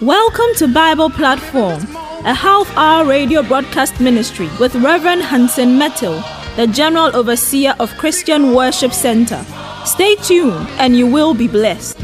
Welcome 0.00 0.54
to 0.58 0.68
Bible 0.72 1.10
Platform, 1.10 1.82
a 2.24 2.32
half 2.32 2.70
hour 2.76 3.04
radio 3.04 3.42
broadcast 3.42 4.00
ministry 4.00 4.48
with 4.60 4.76
Reverend 4.76 5.22
Hansen 5.22 5.76
Mettle, 5.76 6.22
the 6.54 6.68
General 6.68 7.16
Overseer 7.16 7.74
of 7.80 7.90
Christian 7.98 8.54
Worship 8.54 8.92
Center. 8.92 9.44
Stay 9.84 10.14
tuned 10.14 10.68
and 10.78 10.96
you 10.96 11.08
will 11.08 11.34
be 11.34 11.48
blessed. 11.48 11.98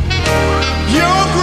Your 0.90 1.39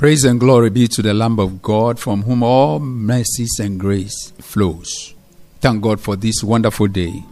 Praise 0.00 0.24
and 0.24 0.40
glory 0.40 0.70
be 0.70 0.88
to 0.88 1.02
the 1.02 1.12
Lamb 1.12 1.38
of 1.38 1.60
God 1.60 2.00
from 2.00 2.22
whom 2.22 2.42
all 2.42 2.78
mercies 2.80 3.58
and 3.60 3.78
grace 3.78 4.30
flows. 4.38 5.12
Thank 5.60 5.82
God 5.82 6.00
for 6.00 6.16
this 6.16 6.42
wonderful 6.42 6.86
day. 6.86 7.22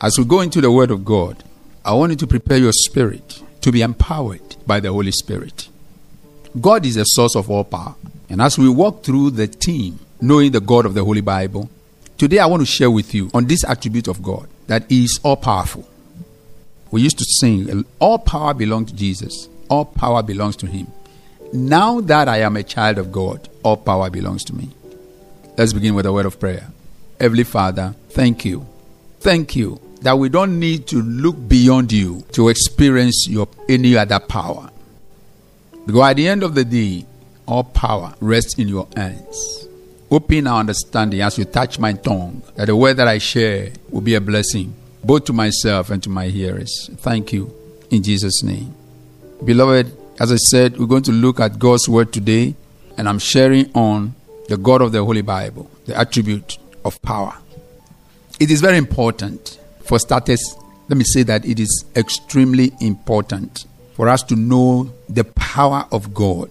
As 0.00 0.18
we 0.18 0.24
go 0.24 0.40
into 0.40 0.60
the 0.60 0.72
Word 0.72 0.90
of 0.90 1.04
God, 1.04 1.44
I 1.84 1.92
want 1.92 2.10
you 2.10 2.16
to 2.16 2.26
prepare 2.26 2.58
your 2.58 2.72
spirit 2.72 3.40
to 3.60 3.70
be 3.70 3.80
empowered 3.80 4.56
by 4.66 4.80
the 4.80 4.90
Holy 4.90 5.12
Spirit. 5.12 5.68
God 6.60 6.84
is 6.84 6.96
the 6.96 7.04
source 7.04 7.36
of 7.36 7.48
all 7.48 7.62
power. 7.62 7.94
And 8.28 8.42
as 8.42 8.58
we 8.58 8.68
walk 8.68 9.04
through 9.04 9.30
the 9.30 9.46
theme, 9.46 10.00
knowing 10.20 10.50
the 10.50 10.60
God 10.60 10.84
of 10.84 10.94
the 10.94 11.04
Holy 11.04 11.20
Bible, 11.20 11.70
today 12.18 12.40
I 12.40 12.46
want 12.46 12.60
to 12.60 12.66
share 12.66 12.90
with 12.90 13.14
you 13.14 13.30
on 13.34 13.44
this 13.44 13.62
attribute 13.62 14.08
of 14.08 14.20
God 14.20 14.48
that 14.66 14.86
He 14.88 15.04
is 15.04 15.20
all 15.22 15.36
powerful. 15.36 15.88
We 16.90 17.02
used 17.02 17.18
to 17.18 17.24
sing, 17.24 17.84
All 18.00 18.18
power 18.18 18.52
belongs 18.52 18.90
to 18.90 18.96
Jesus, 18.96 19.48
all 19.68 19.84
power 19.84 20.24
belongs 20.24 20.56
to 20.56 20.66
Him. 20.66 20.88
Now 21.56 22.02
that 22.02 22.28
I 22.28 22.40
am 22.40 22.58
a 22.58 22.62
child 22.62 22.98
of 22.98 23.10
God, 23.10 23.48
all 23.62 23.78
power 23.78 24.10
belongs 24.10 24.44
to 24.44 24.54
me. 24.54 24.68
Let's 25.56 25.72
begin 25.72 25.94
with 25.94 26.04
a 26.04 26.12
word 26.12 26.26
of 26.26 26.38
prayer. 26.38 26.68
Heavenly 27.18 27.44
Father, 27.44 27.94
thank 28.10 28.44
you. 28.44 28.66
Thank 29.20 29.56
you 29.56 29.80
that 30.02 30.18
we 30.18 30.28
don't 30.28 30.60
need 30.60 30.86
to 30.88 31.00
look 31.00 31.48
beyond 31.48 31.92
you 31.92 32.22
to 32.32 32.50
experience 32.50 33.26
your 33.26 33.48
any 33.70 33.96
other 33.96 34.20
power. 34.20 34.68
Because 35.86 36.10
at 36.10 36.16
the 36.16 36.28
end 36.28 36.42
of 36.42 36.54
the 36.54 36.64
day, 36.64 37.06
all 37.46 37.64
power 37.64 38.14
rests 38.20 38.58
in 38.58 38.68
your 38.68 38.86
hands. 38.94 39.66
Open 40.10 40.46
our 40.46 40.60
understanding 40.60 41.22
as 41.22 41.38
you 41.38 41.46
touch 41.46 41.78
my 41.78 41.94
tongue, 41.94 42.42
that 42.56 42.66
the 42.66 42.76
word 42.76 42.98
that 42.98 43.08
I 43.08 43.16
share 43.16 43.72
will 43.88 44.02
be 44.02 44.14
a 44.14 44.20
blessing, 44.20 44.74
both 45.02 45.24
to 45.24 45.32
myself 45.32 45.88
and 45.88 46.02
to 46.02 46.10
my 46.10 46.26
hearers. 46.26 46.90
Thank 46.96 47.32
you. 47.32 47.50
In 47.90 48.02
Jesus' 48.02 48.42
name. 48.42 48.74
Beloved, 49.42 49.90
as 50.18 50.32
I 50.32 50.36
said, 50.36 50.78
we're 50.78 50.86
going 50.86 51.02
to 51.04 51.12
look 51.12 51.40
at 51.40 51.58
God's 51.58 51.88
word 51.88 52.12
today, 52.12 52.54
and 52.96 53.08
I'm 53.08 53.18
sharing 53.18 53.70
on 53.74 54.14
the 54.48 54.56
God 54.56 54.80
of 54.80 54.92
the 54.92 55.04
Holy 55.04 55.22
Bible, 55.22 55.70
the 55.84 55.98
attribute 55.98 56.58
of 56.84 57.00
power. 57.02 57.36
It 58.40 58.50
is 58.50 58.60
very 58.60 58.78
important. 58.78 59.58
For 59.84 59.98
starters, 59.98 60.56
let 60.88 60.96
me 60.96 61.04
say 61.04 61.22
that 61.24 61.44
it 61.44 61.60
is 61.60 61.84
extremely 61.94 62.72
important 62.80 63.66
for 63.94 64.08
us 64.08 64.22
to 64.24 64.36
know 64.36 64.92
the 65.08 65.24
power 65.24 65.86
of 65.92 66.12
God 66.12 66.50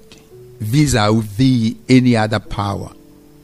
vis 0.59 0.95
a 0.95 1.11
vis 1.13 1.75
any 1.89 2.15
other 2.15 2.39
power. 2.39 2.91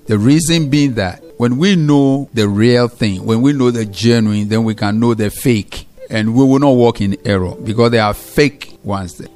The 0.08 0.18
reason 0.18 0.70
being 0.70 0.96
that 0.96 1.24
when 1.38 1.58
we 1.58 1.76
know 1.76 2.30
the 2.34 2.48
real 2.48 2.88
thing, 2.88 3.26
when 3.26 3.42
we 3.42 3.54
know 3.54 3.72
the 3.72 3.86
genuine, 3.86 4.50
then 4.50 4.64
we 4.64 4.76
can 4.76 5.00
know 5.00 5.14
the 5.14 5.30
fake. 5.30 5.88
And 6.10 6.36
we 6.36 6.44
will 6.44 6.60
not 6.60 6.72
walk 6.72 7.00
in 7.00 7.18
error 7.26 7.56
because 7.56 7.92
there 7.92 8.04
are 8.04 8.14
fake 8.14 8.78
ones 8.84 9.18
there. 9.18 9.30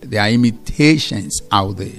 There 0.00 0.20
are 0.20 0.30
imitations 0.30 1.40
out 1.50 1.76
there. 1.76 1.98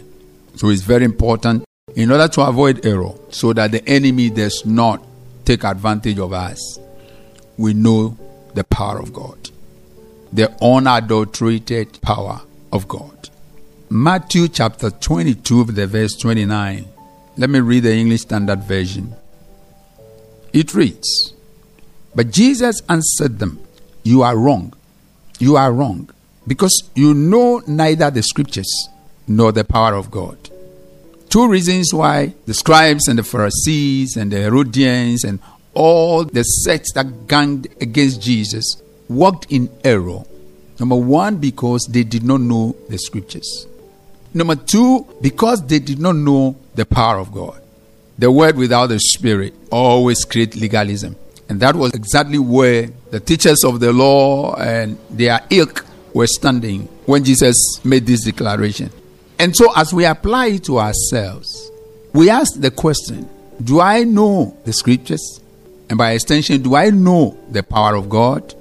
So 0.56 0.70
it's 0.70 0.82
very 0.82 1.06
important 1.06 1.64
in 1.96 2.12
order 2.12 2.28
to 2.28 2.42
avoid 2.42 2.86
error 2.86 3.14
so 3.30 3.54
that 3.54 3.72
the 3.72 3.88
enemy 3.88 4.30
does 4.30 4.66
not 4.66 5.04
take 5.46 5.64
advantage 5.64 6.20
of 6.20 6.34
us. 6.34 6.80
We 7.58 7.74
know 7.74 8.18
the 8.54 8.64
power 8.64 9.00
of 9.00 9.14
God, 9.14 9.50
the 10.32 10.52
unadulterated 10.64 12.02
power 12.02 12.42
of 12.72 12.88
God. 12.88 13.30
Matthew 13.90 14.48
chapter 14.48 14.90
22, 14.90 15.66
the 15.66 15.88
verse 15.88 16.14
29. 16.16 16.86
Let 17.38 17.50
me 17.50 17.60
read 17.60 17.84
the 17.84 17.94
English 17.94 18.22
Standard 18.22 18.64
Version. 18.64 19.16
It 20.54 20.74
reads, 20.74 21.34
But 22.16 22.32
Jesus 22.32 22.82
answered 22.88 23.40
them, 23.40 23.60
You 24.04 24.22
are 24.24 24.38
wrong. 24.38 24.74
You 25.40 25.56
are 25.56 25.72
wrong, 25.72 26.10
because 26.48 26.90
you 26.96 27.14
know 27.14 27.62
neither 27.68 28.10
the 28.10 28.24
scriptures 28.24 28.90
nor 29.28 29.52
the 29.52 29.64
power 29.64 29.94
of 29.94 30.12
God. 30.12 30.38
Two 31.30 31.48
reasons 31.48 31.94
why 31.94 32.34
the 32.46 32.54
scribes 32.54 33.08
and 33.08 33.18
the 33.18 33.24
Pharisees 33.24 34.18
and 34.18 34.32
the 34.32 34.38
Herodians 34.38 35.24
and 35.24 35.40
all 35.74 36.26
the 36.26 36.44
sects 36.44 36.92
that 36.94 37.28
ganged 37.28 37.68
against 37.82 38.22
Jesus 38.22 38.82
walked 39.08 39.52
in 39.52 39.70
error. 39.84 40.24
Number 40.80 40.96
one, 40.96 41.38
because 41.38 41.88
they 41.90 42.04
did 42.04 42.24
not 42.24 42.42
know 42.42 42.76
the 42.90 42.98
scriptures. 42.98 43.68
Number 44.34 44.56
two, 44.56 45.06
because 45.22 45.66
they 45.66 45.80
did 45.80 46.00
not 46.00 46.16
know 46.16 46.58
the 46.76 46.86
power 46.86 47.20
of 47.20 47.32
God. 47.32 47.62
The 48.18 48.32
word 48.32 48.58
without 48.58 48.88
the 48.88 49.00
spirit 49.00 49.54
always 49.72 50.26
creates 50.26 50.58
legalism. 50.58 51.16
And 51.50 51.60
that 51.60 51.76
was 51.76 51.94
exactly 51.94 52.40
where 52.40 52.90
the 53.10 53.20
teachers 53.20 53.64
of 53.64 53.80
the 53.80 53.92
law 53.92 54.56
and 54.56 54.98
their 55.10 55.42
ilk 55.50 55.86
were 56.14 56.28
standing 56.28 56.84
when 57.06 57.24
Jesus 57.24 57.58
made 57.84 58.06
this 58.06 58.26
declaration. 58.26 58.90
And 59.40 59.56
so, 59.56 59.72
as 59.76 59.94
we 59.94 60.06
apply 60.06 60.48
it 60.48 60.64
to 60.66 60.80
ourselves, 60.80 61.72
we 62.14 62.30
ask 62.30 62.60
the 62.60 62.72
question 62.72 63.30
Do 63.64 63.82
I 63.82 64.04
know 64.04 64.58
the 64.66 64.74
scriptures? 64.74 65.40
And 65.90 65.98
by 65.98 66.12
extension, 66.12 66.62
do 66.62 66.76
I 66.76 66.90
know 66.90 67.38
the 67.50 67.64
power 67.64 67.96
of 67.96 68.10
God? 68.10 68.56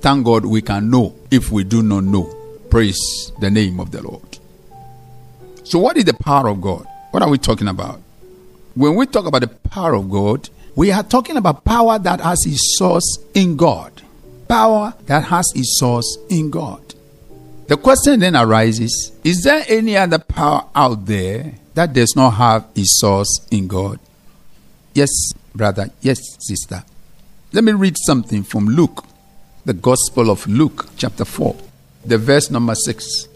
Thank 0.00 0.24
God 0.26 0.44
we 0.44 0.60
can 0.60 0.90
know 0.90 1.14
if 1.30 1.50
we 1.50 1.64
do 1.64 1.82
not 1.82 2.04
know. 2.04 2.34
Praise 2.70 3.32
the 3.40 3.50
name 3.50 3.80
of 3.80 3.90
the 3.90 4.02
Lord. 4.02 4.38
So, 5.64 5.78
what 5.78 5.96
is 5.96 6.04
the 6.04 6.14
power 6.14 6.48
of 6.48 6.60
God? 6.60 6.86
What 7.10 7.22
are 7.22 7.28
we 7.28 7.38
talking 7.38 7.68
about? 7.68 8.00
When 8.74 8.94
we 8.94 9.06
talk 9.06 9.26
about 9.26 9.40
the 9.40 9.48
power 9.48 9.94
of 9.94 10.10
God, 10.10 10.48
we 10.76 10.92
are 10.92 11.02
talking 11.02 11.36
about 11.36 11.64
power 11.64 11.98
that 11.98 12.20
has 12.20 12.44
its 12.46 12.76
source 12.78 13.18
in 13.34 13.56
God. 13.56 14.02
Power 14.48 14.94
that 15.06 15.24
has 15.24 15.46
its 15.54 15.78
source 15.78 16.18
in 16.30 16.50
God. 16.50 16.82
The 17.66 17.76
question 17.76 18.20
then 18.20 18.34
arises 18.34 19.12
Is 19.22 19.42
there 19.42 19.62
any 19.68 19.96
other 19.96 20.18
power 20.18 20.64
out 20.74 21.04
there 21.06 21.52
that 21.74 21.92
does 21.92 22.14
not 22.16 22.30
have 22.30 22.66
its 22.74 22.98
source 22.98 23.46
in 23.50 23.68
God? 23.68 24.00
Yes, 24.94 25.10
brother. 25.54 25.90
Yes, 26.00 26.18
sister. 26.40 26.82
Let 27.52 27.64
me 27.64 27.72
read 27.72 27.96
something 27.98 28.42
from 28.42 28.66
Luke, 28.66 29.04
the 29.64 29.74
Gospel 29.74 30.30
of 30.30 30.46
Luke, 30.46 30.88
chapter 30.96 31.24
4, 31.24 31.56
the 32.04 32.18
verse 32.18 32.50
number 32.50 32.74
6. 32.74 33.28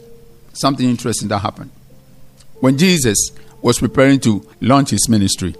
Something 0.55 0.89
interesting 0.89 1.29
that 1.29 1.39
happened. 1.39 1.71
When 2.61 2.79
Jesus 2.79 3.33
was 3.61 3.79
preparing 3.79 4.21
to 4.21 4.47
launch 4.61 4.91
his 4.91 5.09
ministry, 5.09 5.55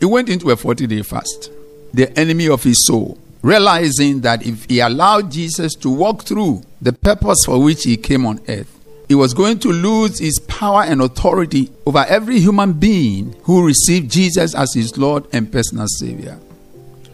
he 0.00 0.06
went 0.06 0.28
into 0.28 0.50
a 0.50 0.56
40 0.56 0.86
day 0.86 1.02
fast. 1.02 1.50
The 1.92 2.16
enemy 2.18 2.48
of 2.48 2.62
his 2.62 2.86
soul, 2.86 3.18
realizing 3.42 4.20
that 4.20 4.46
if 4.46 4.64
he 4.64 4.80
allowed 4.80 5.30
Jesus 5.30 5.74
to 5.74 5.90
walk 5.90 6.22
through 6.22 6.62
the 6.80 6.92
purpose 6.92 7.44
for 7.44 7.62
which 7.62 7.84
he 7.84 7.96
came 7.96 8.24
on 8.24 8.40
earth, 8.48 8.78
he 9.08 9.14
was 9.14 9.34
going 9.34 9.58
to 9.58 9.68
lose 9.68 10.18
his 10.18 10.38
power 10.38 10.84
and 10.84 11.02
authority 11.02 11.70
over 11.84 12.04
every 12.08 12.38
human 12.38 12.72
being 12.72 13.34
who 13.42 13.66
received 13.66 14.10
Jesus 14.10 14.54
as 14.54 14.72
his 14.72 14.96
Lord 14.96 15.26
and 15.32 15.52
personal 15.52 15.86
Savior. 15.86 16.38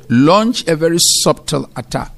Launch 0.08 0.66
a 0.68 0.76
very 0.76 0.98
subtle 1.00 1.68
attack. 1.76 2.12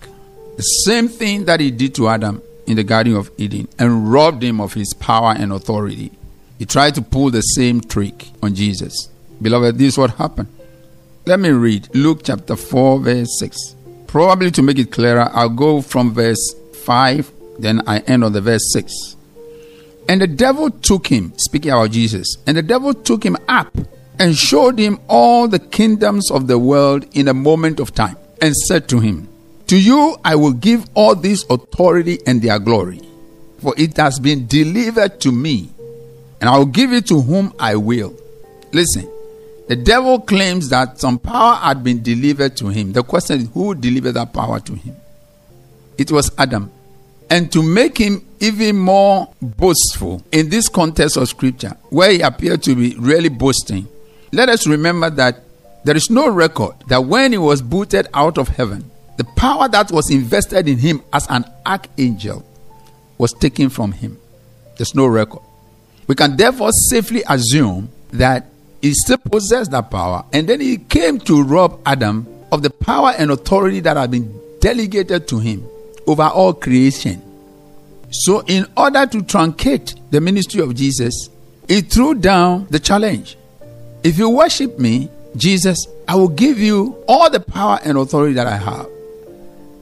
The 0.56 0.63
same 0.63 1.09
thing 1.09 1.47
that 1.47 1.61
he 1.61 1.71
did 1.71 1.95
to 1.95 2.09
Adam 2.09 2.43
in 2.67 2.77
the 2.77 2.85
Garden 2.85 3.17
of 3.17 3.31
Eden 3.39 3.69
and 3.79 4.13
robbed 4.13 4.43
him 4.43 4.61
of 4.61 4.75
his 4.75 4.93
power 4.95 5.35
and 5.37 5.53
authority. 5.53 6.13
He 6.59 6.67
tried 6.67 6.95
to 6.97 7.03
pull 7.03 7.31
the 7.31 7.41
same 7.41 7.81
trick 7.81 8.29
on 8.43 8.55
Jesus. 8.55 9.09
Beloved, 9.41 9.79
this 9.79 9.95
is 9.95 9.99
what 9.99 10.11
happened. 10.17 10.49
Let 11.25 11.41
me 11.41 11.49
read 11.51 11.89
Luke 11.95 12.21
chapter 12.23 12.55
4, 12.55 13.01
verse 13.01 13.39
6. 13.39 13.77
Probably 14.11 14.51
to 14.51 14.62
make 14.62 14.77
it 14.77 14.91
clearer, 14.91 15.31
I'll 15.33 15.49
go 15.49 15.81
from 15.81 16.12
verse 16.12 16.57
5, 16.83 17.31
then 17.61 17.81
I 17.87 18.01
end 18.01 18.25
on 18.25 18.33
the 18.33 18.41
verse 18.41 18.73
6. 18.73 18.93
And 20.09 20.21
the 20.21 20.27
devil 20.27 20.69
took 20.69 21.07
him, 21.07 21.33
speaking 21.37 21.71
about 21.71 21.93
Jesus, 21.93 22.37
and 22.45 22.57
the 22.57 22.62
devil 22.62 22.93
took 22.93 23.25
him 23.25 23.37
up 23.47 23.73
and 24.19 24.35
showed 24.37 24.81
him 24.81 24.99
all 25.07 25.47
the 25.47 25.61
kingdoms 25.61 26.29
of 26.33 26.49
the 26.49 26.59
world 26.59 27.07
in 27.17 27.29
a 27.29 27.35
moment 27.35 27.79
of 27.79 27.95
time, 27.95 28.17
and 28.43 28.53
said 28.57 28.89
to 28.89 28.99
him, 28.99 29.29
To 29.69 29.81
you 29.81 30.17
I 30.25 30.35
will 30.35 30.55
give 30.55 30.91
all 30.95 31.15
this 31.15 31.45
authority 31.49 32.19
and 32.27 32.43
their 32.43 32.59
glory, 32.59 33.01
for 33.61 33.75
it 33.79 33.97
has 33.97 34.19
been 34.19 34.49
delivered 34.49 35.21
to 35.21 35.31
me, 35.31 35.71
and 36.41 36.51
I 36.51 36.59
will 36.59 36.67
give 36.67 36.93
it 36.93 37.06
to 37.06 37.21
whom 37.21 37.55
I 37.61 37.77
will. 37.77 38.13
Listen, 38.73 39.09
The 39.70 39.76
devil 39.76 40.19
claims 40.19 40.69
that 40.70 40.99
some 40.99 41.17
power 41.20 41.55
had 41.55 41.84
been 41.84 42.02
delivered 42.02 42.56
to 42.56 42.70
him. 42.70 42.93
The 42.93 43.05
question 43.05 43.43
is 43.43 43.49
who 43.55 43.72
delivered 43.76 44.14
that 44.14 44.32
power 44.32 44.58
to 44.58 44.75
him? 44.75 44.96
It 45.96 46.11
was 46.11 46.32
Adam. 46.37 46.72
And 47.31 47.52
to 47.52 47.62
make 47.62 47.96
him 47.96 48.26
even 48.40 48.76
more 48.76 49.32
boastful 49.40 50.25
in 50.32 50.49
this 50.49 50.69
context 50.69 51.17
of 51.17 51.28
scripture, 51.28 51.76
where 51.90 52.11
he 52.11 52.20
appeared 52.20 52.64
to 52.64 52.75
be 52.75 52.96
really 52.99 53.28
boasting, 53.28 53.87
let 54.32 54.49
us 54.49 54.67
remember 54.67 55.08
that 55.08 55.44
there 55.84 55.96
is 55.96 56.11
no 56.11 56.28
record 56.28 56.75
that 56.88 57.05
when 57.05 57.31
he 57.31 57.38
was 57.38 57.62
booted 57.62 58.08
out 58.12 58.38
of 58.38 58.49
heaven, 58.49 58.90
the 59.19 59.25
power 59.37 59.69
that 59.69 59.93
was 59.93 60.11
invested 60.11 60.67
in 60.67 60.78
him 60.78 61.00
as 61.12 61.28
an 61.31 61.44
archangel 61.64 62.44
was 63.19 63.32
taken 63.34 63.69
from 63.69 63.93
him. 63.93 64.19
There's 64.78 64.96
no 64.96 65.06
record. 65.06 65.43
We 66.08 66.17
can 66.17 66.37
therefore 66.37 66.72
safely 66.72 67.22
assume 67.28 67.88
that 68.11 68.46
he 68.81 68.94
still 68.94 69.19
possessed 69.19 69.71
that 69.73 69.91
power, 69.91 70.25
and 70.32 70.49
then 70.49 70.61
he 70.61 70.79
came 70.79 71.19
to 71.21 71.43
rob 71.43 71.81
Adam 71.85 72.27
of 72.50 72.62
the 72.62 72.71
power 72.71 73.12
and 73.17 73.31
authority 73.31 73.81
that 73.81 73.97
had 73.97 74.11
been 74.11 74.35
delegated 74.61 75.29
to 75.29 75.38
him 75.38 75.67
over 76.06 76.23
all 76.23 76.53
creation. 76.55 77.23
So, 78.11 78.43
in 78.47 78.67
order 78.77 79.06
to 79.06 79.19
truncate 79.19 79.99
the 80.11 80.21
ministry 80.21 80.61
of 80.61 80.75
Jesus, 80.75 81.29
he 81.69 81.81
threw 81.82 82.15
down 82.15 82.67
the 82.71 82.81
challenge. 82.81 83.37
If 84.03 84.19
you 84.19 84.31
worship 84.31 84.79
me, 84.79 85.09
Jesus, 85.37 85.87
I 86.09 86.17
will 86.17 86.29
give 86.29 86.59
you 86.59 86.97
all 87.06 87.31
the 87.31 87.38
power 87.38 87.79
and 87.85 87.97
authority 87.97 88.35
that 88.35 88.47
I 88.47 88.56
have. 88.56 88.87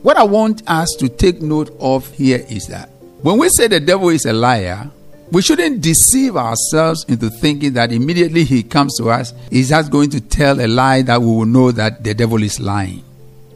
What 0.02 0.16
I 0.16 0.24
want 0.24 0.62
us 0.68 0.94
to 0.98 1.08
take 1.08 1.40
note 1.40 1.74
of 1.80 2.06
here 2.12 2.44
is 2.50 2.66
that 2.68 2.90
when 3.22 3.38
we 3.38 3.48
say 3.48 3.66
the 3.66 3.80
devil 3.80 4.10
is 4.10 4.26
a 4.26 4.32
liar, 4.32 4.90
we 5.30 5.42
shouldn't 5.42 5.80
deceive 5.80 6.36
ourselves 6.36 7.04
into 7.08 7.30
thinking 7.30 7.74
that 7.74 7.92
immediately 7.92 8.44
he 8.44 8.62
comes 8.62 8.96
to 8.96 9.10
us, 9.10 9.34
he's 9.50 9.68
just 9.68 9.90
going 9.90 10.10
to 10.10 10.20
tell 10.20 10.60
a 10.60 10.66
lie 10.66 11.02
that 11.02 11.20
we 11.20 11.26
will 11.26 11.44
know 11.44 11.70
that 11.72 12.02
the 12.02 12.14
devil 12.14 12.42
is 12.42 12.58
lying. 12.58 13.04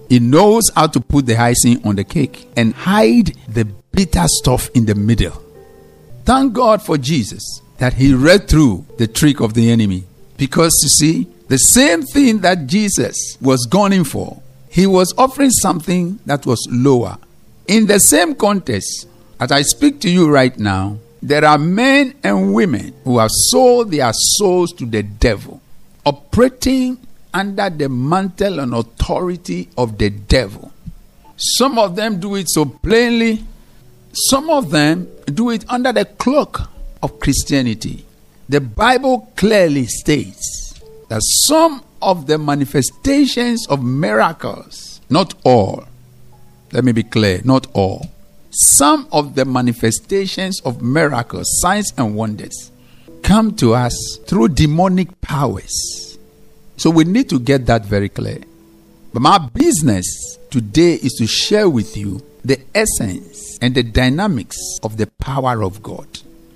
He 0.09 0.21
knows 0.21 0.71
how 0.75 0.89
to 0.89 1.01
put 1.01 1.27
the 1.27 1.37
icing 1.37 1.87
on 1.87 1.97
the 1.97 2.05
cake 2.05 2.47
and 2.57 2.75
hide 2.75 3.35
the 3.49 3.65
bitter 3.65 4.25
stuff 4.27 4.69
in 4.75 4.85
the 4.85 4.95
middle. 4.95 5.43
Thank 6.25 6.53
God 6.53 6.83
for 6.83 6.99
Jesus 6.99 7.63
that 7.79 7.95
he 7.95 8.15
read 8.15 8.49
through 8.49 8.87
the 8.99 9.07
trick 9.07 9.41
of 9.41 9.55
the 9.55 9.71
enemy. 9.71 10.05
Because 10.37 10.73
you 10.83 10.89
see, 10.89 11.27
the 11.49 11.59
same 11.59 12.03
thing 12.03 12.41
that 12.41 12.67
Jesus 12.67 13.37
was 13.41 13.67
gunning 13.67 14.05
for, 14.05 14.41
he 14.69 14.87
was 14.87 15.13
offering 15.19 15.51
something 15.51 16.19
that 16.27 16.47
was 16.47 16.67
lower. 16.71 17.19
In 17.67 17.87
the 17.87 17.99
same 17.99 18.35
context, 18.35 19.09
as 19.41 19.51
I 19.51 19.63
speak 19.63 20.01
to 20.01 20.11
you 20.11 20.31
right 20.31 20.57
now, 20.59 20.99
there 21.23 21.45
are 21.45 21.59
men 21.59 22.15
and 22.25 22.53
women 22.53 22.93
who 23.05 23.19
have 23.19 23.31
sold 23.31 23.93
their 23.93 24.13
souls 24.13 24.73
to 24.73 24.85
the 24.85 25.05
devil, 25.05 25.61
operating 26.05 26.99
under 27.33 27.71
the 27.71 27.89
mantle 27.89 28.59
and 28.59 28.75
authority 28.75 29.69
of 29.79 29.99
the 29.99 30.11
devil. 30.11 30.73
Some 31.37 31.79
of 31.79 31.97
them 31.97 32.19
do 32.19 32.35
it 32.35 32.51
so 32.51 32.65
plainly, 32.65 33.45
some 34.13 34.51
of 34.51 34.71
them 34.71 35.09
do 35.27 35.51
it 35.51 35.65
under 35.69 35.93
the 35.93 36.05
cloak 36.05 36.63
of 37.03 37.21
Christianity. 37.21 38.05
The 38.49 38.61
Bible 38.61 39.33
clearly 39.37 39.87
states 39.87 40.81
that 41.09 41.21
some 41.23 41.83
of 42.03 42.27
the 42.27 42.37
manifestations 42.37 43.67
of 43.69 43.83
miracles, 43.83 45.01
not 45.09 45.35
all, 45.45 45.85
let 46.73 46.85
me 46.85 46.93
be 46.93 47.05
clear, 47.05 47.41
not 47.45 47.67
all, 47.73 48.11
some 48.53 49.09
of 49.13 49.35
the 49.35 49.45
manifestations 49.45 50.61
of 50.61 50.83
miracles, 50.83 51.47
signs, 51.61 51.93
and 51.97 52.15
wonders 52.15 52.71
come 53.23 53.55
to 53.57 53.75
us 53.75 54.19
through 54.27 54.49
demonic 54.49 55.21
powers. 55.21 56.19
So 56.77 56.91
we 56.91 57.05
need 57.05 57.31
to 57.31 57.39
get 57.39 57.67
that 57.67 57.87
very 57.87 58.09
clear. 58.09 58.41
But 59.13 59.21
my 59.21 59.39
business 59.39 60.39
today 60.51 60.95
is 60.95 61.15
to 61.15 61.27
share 61.27 61.69
with 61.69 61.97
you 61.97 62.21
the 62.45 62.61
essence 62.75 63.59
and 63.63 63.75
the 63.75 63.83
dynamics 63.83 64.59
of 64.83 64.97
the 64.97 65.07
power 65.07 65.63
of 65.63 65.83
God. 65.83 66.07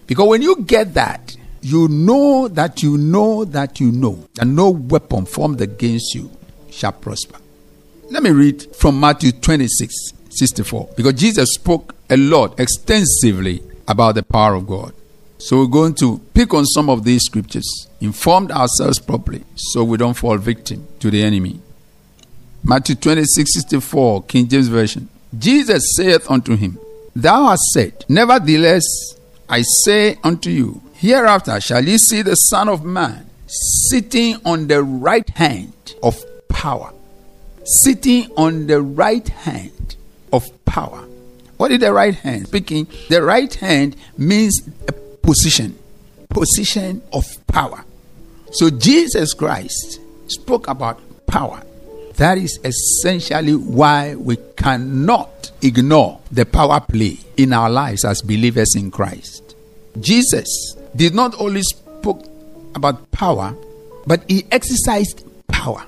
Because 0.07 0.29
when 0.29 0.43
you 0.43 0.63
get 0.63 0.95
that, 0.95 1.37
you 1.63 1.89
know 1.89 2.49
that 2.49 2.83
you 2.83 2.99
know 2.99 3.45
that 3.45 3.81
you 3.81 3.91
know 3.91 4.27
that 4.35 4.47
no 4.47 4.71
weapon 4.71 5.25
formed 5.27 5.61
against 5.61 6.15
you 6.15 6.31
shall 6.71 6.93
prosper. 6.93 7.39
Let 8.11 8.23
me 8.23 8.31
read 8.31 8.77
from 8.77 9.01
Matthew 9.01 9.33
26 9.33 10.13
64 10.37 10.91
because 10.97 11.15
Jesus 11.15 11.51
spoke 11.55 11.95
a 12.11 12.17
lot 12.17 12.59
extensively 12.61 13.63
about 13.89 14.15
the 14.15 14.23
power 14.23 14.55
of 14.55 14.67
God. 14.67 14.93
So 15.39 15.59
we're 15.59 15.67
going 15.67 15.95
to 15.97 16.19
pick 16.33 16.55
on 16.55 16.65
some 16.65 16.89
of 16.89 17.05
these 17.05 17.25
scriptures, 17.25 17.89
informed 18.01 18.51
ourselves 18.51 18.99
properly 18.99 19.45
so 19.55 19.85
we 19.85 19.99
don't 19.99 20.15
fall 20.15 20.39
victim 20.39 20.87
to 21.01 21.11
the 21.11 21.23
enemy. 21.23 21.61
Matthew 22.65 22.97
26 22.97 23.55
64, 23.55 24.23
King 24.25 24.49
James 24.49 24.69
Version. 24.69 25.09
Jesus 25.39 25.95
saith 25.97 26.31
unto 26.31 26.57
him, 26.57 26.79
Thou 27.15 27.49
hast 27.49 27.63
said, 27.73 28.05
Nevertheless, 28.09 28.85
I 29.49 29.63
say 29.85 30.19
unto 30.25 30.51
you, 30.51 30.83
Hereafter 30.95 31.61
shall 31.61 31.85
ye 31.85 31.99
see 31.99 32.23
the 32.23 32.35
Son 32.35 32.69
of 32.69 32.85
Man 32.85 33.29
sitting 33.47 34.37
on 34.45 34.67
the 34.67 34.83
right 34.83 35.29
hand 35.31 35.95
of 36.03 36.25
power. 36.49 36.93
Sitting 37.65 38.31
on 38.37 38.67
the 38.67 38.81
right 38.81 39.29
hand 39.29 39.97
of 40.33 40.45
power. 40.65 41.05
What 41.57 41.73
is 41.73 41.79
the 41.79 41.93
right 41.93 42.15
hand? 42.15 42.49
Speaking, 42.49 42.87
the 43.09 43.23
right 43.23 43.53
hand 43.55 43.97
means 44.19 44.61
a 44.89 44.93
position, 44.93 45.79
position 46.29 47.03
of 47.13 47.25
power. 47.47 47.85
So 48.53 48.71
Jesus 48.71 49.33
Christ 49.35 50.01
spoke 50.29 50.69
about 50.69 51.01
power. 51.27 51.63
That 52.17 52.39
is 52.39 52.59
essentially 52.65 53.55
why 53.55 54.15
we 54.15 54.37
cannot 54.57 55.51
ignore 55.63 56.21
the 56.31 56.47
power 56.47 56.81
play 56.81 57.19
in 57.37 57.53
our 57.53 57.69
lives 57.69 58.05
as 58.05 58.23
believers 58.23 58.75
in 58.75 58.91
Christ. 58.91 59.55
Jesus 60.01 60.77
did 60.95 61.15
not 61.15 61.39
only 61.41 61.63
spoke 61.63 62.25
about 62.75 63.11
power, 63.11 63.55
but 64.07 64.23
he 64.29 64.47
exercised 64.51 65.25
power. 65.49 65.85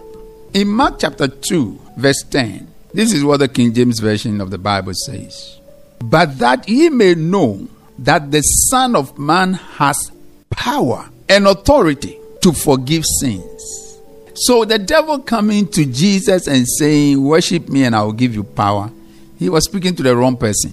In 0.54 0.68
Mark 0.68 0.98
chapter 0.98 1.28
2, 1.28 1.80
verse 1.96 2.22
10, 2.30 2.66
this 2.92 3.12
is 3.12 3.22
what 3.22 3.38
the 3.38 3.48
King 3.48 3.74
James 3.74 4.00
Version 4.00 4.40
of 4.40 4.50
the 4.50 4.58
Bible 4.58 4.94
says. 4.94 5.58
But 6.00 6.38
that 6.38 6.68
ye 6.68 6.88
may 6.88 7.14
know 7.14 7.68
that 7.98 8.30
the 8.30 8.40
Son 8.42 8.96
of 8.96 9.18
Man 9.18 9.54
has 9.54 10.10
power 10.50 11.08
and 11.28 11.46
authority 11.46 12.18
to 12.40 12.52
forgive 12.52 13.04
sins. 13.20 13.98
So 14.34 14.64
the 14.64 14.78
devil 14.78 15.18
coming 15.18 15.66
to 15.68 15.84
Jesus 15.84 16.46
and 16.46 16.66
saying, 16.66 17.22
Worship 17.22 17.68
me 17.68 17.84
and 17.84 17.94
I 17.94 18.02
will 18.02 18.12
give 18.12 18.34
you 18.34 18.44
power, 18.44 18.90
he 19.38 19.48
was 19.48 19.64
speaking 19.64 19.96
to 19.96 20.02
the 20.02 20.16
wrong 20.16 20.36
person. 20.36 20.72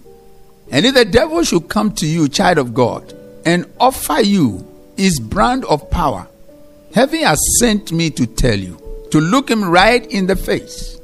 And 0.72 0.86
if 0.86 0.93
the 0.93 1.05
devil 1.05 1.43
should 1.43 1.67
come 1.67 1.91
to 1.95 2.05
you, 2.05 2.27
child 2.29 2.57
of 2.57 2.74
God, 2.74 3.13
and 3.45 3.65
offer 3.79 4.22
you 4.22 4.65
his 4.98 5.19
brand 5.19 5.65
of 5.65 5.89
power, 5.89 6.27
heaven 6.93 7.22
has 7.22 7.39
sent 7.60 7.91
me 7.91 8.10
to 8.12 8.25
tell 8.25 8.57
you 8.57 8.79
to 9.12 9.19
look 9.19 9.50
him 9.50 9.63
right 9.63 10.05
in 10.12 10.27
the 10.27 10.36
face 10.36 11.00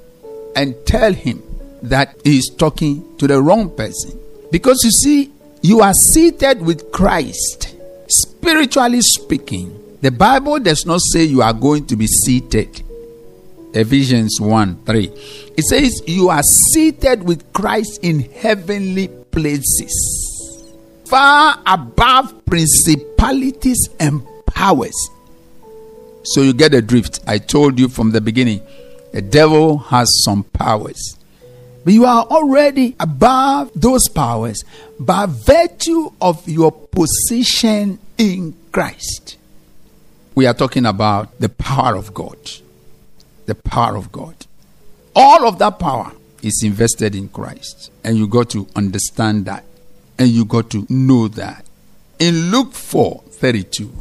and 0.56 0.76
tell 0.86 1.14
him 1.14 1.42
that 1.84 2.16
he 2.24 2.38
is 2.38 2.52
talking 2.58 3.18
to 3.18 3.28
the 3.28 3.42
wrong 3.42 3.76
person. 3.76 4.20
Because 4.52 4.84
you 4.84 4.92
see, 4.92 5.32
you 5.62 5.82
are 5.82 5.94
seated 5.94 6.62
with 6.62 6.92
Christ. 6.92 7.76
Spiritually 8.08 9.02
speaking, 9.02 9.98
the 10.02 10.12
Bible 10.12 10.60
does 10.60 10.86
not 10.86 11.00
say 11.02 11.24
you 11.24 11.42
are 11.42 11.54
going 11.54 11.86
to 11.88 11.96
be 11.96 12.08
seated. 12.08 12.84
Ephesians 13.74 14.42
1 14.42 14.84
3. 14.84 15.06
It 15.58 15.64
says 15.64 16.02
you 16.06 16.30
are 16.30 16.44
seated 16.44 17.24
with 17.24 17.54
Christ 17.54 18.00
in 18.04 18.20
heavenly 18.20 19.08
places, 19.08 20.68
far 21.06 21.58
above 21.66 22.46
principalities 22.46 23.90
and 24.00 24.26
powers. 24.46 24.96
So 26.24 26.42
you 26.42 26.54
get 26.54 26.72
the 26.74 26.82
drift. 26.82 27.22
I 27.26 27.38
told 27.38 27.80
you 27.80 27.88
from 27.88 28.12
the 28.12 28.22
beginning 28.22 28.62
the 29.12 29.22
devil 29.22 29.78
has 29.78 30.08
some 30.24 30.44
powers. 30.44 31.18
But 31.84 31.94
you 31.94 32.06
are 32.06 32.24
already 32.24 32.96
above 33.00 33.72
those 33.76 34.08
powers 34.08 34.64
by 35.00 35.26
virtue 35.26 36.12
of 36.22 36.48
your 36.48 36.72
position 36.72 38.00
in 38.18 38.56
Christ. 38.72 39.38
We 40.36 40.46
are 40.46 40.54
talking 40.54 40.86
about 40.86 41.40
the 41.40 41.50
power 41.50 41.96
of 41.96 42.14
God. 42.14 42.38
The 43.48 43.56
power 43.56 43.98
of 43.98 44.12
God. 44.12 44.36
All 45.16 45.48
of 45.48 45.60
that 45.60 45.80
power 45.80 46.12
is 46.42 46.62
invested 46.64 47.16
in 47.16 47.30
Christ. 47.30 47.92
And 48.04 48.18
you 48.18 48.28
got 48.28 48.50
to 48.52 48.68
understand 48.76 49.46
that. 49.46 49.66
And 50.18 50.30
you 50.30 50.46
got 50.46 50.70
to 50.72 50.86
know 50.90 51.28
that. 51.30 51.66
In 52.20 52.52
Luke 52.52 52.74
4 52.74 53.24
32, 53.32 53.92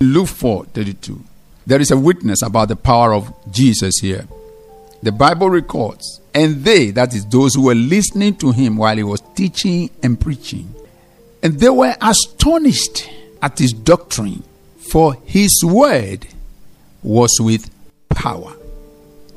Luke 0.00 0.28
4 0.28 0.66
32, 0.66 1.24
there 1.66 1.80
is 1.80 1.90
a 1.90 1.96
witness 1.96 2.42
about 2.42 2.68
the 2.68 2.76
power 2.76 3.14
of 3.14 3.32
Jesus 3.50 3.94
here. 4.00 4.28
The 5.04 5.12
Bible 5.12 5.50
records, 5.50 6.22
and 6.32 6.64
they, 6.64 6.90
that 6.92 7.14
is 7.14 7.26
those 7.26 7.54
who 7.54 7.66
were 7.66 7.74
listening 7.74 8.36
to 8.36 8.52
him 8.52 8.78
while 8.78 8.96
he 8.96 9.02
was 9.02 9.20
teaching 9.34 9.90
and 10.02 10.18
preaching, 10.18 10.74
and 11.42 11.60
they 11.60 11.68
were 11.68 11.94
astonished 12.00 13.10
at 13.42 13.58
his 13.58 13.74
doctrine, 13.74 14.42
for 14.78 15.12
his 15.26 15.62
word 15.62 16.26
was 17.02 17.36
with 17.38 17.68
power. 18.08 18.54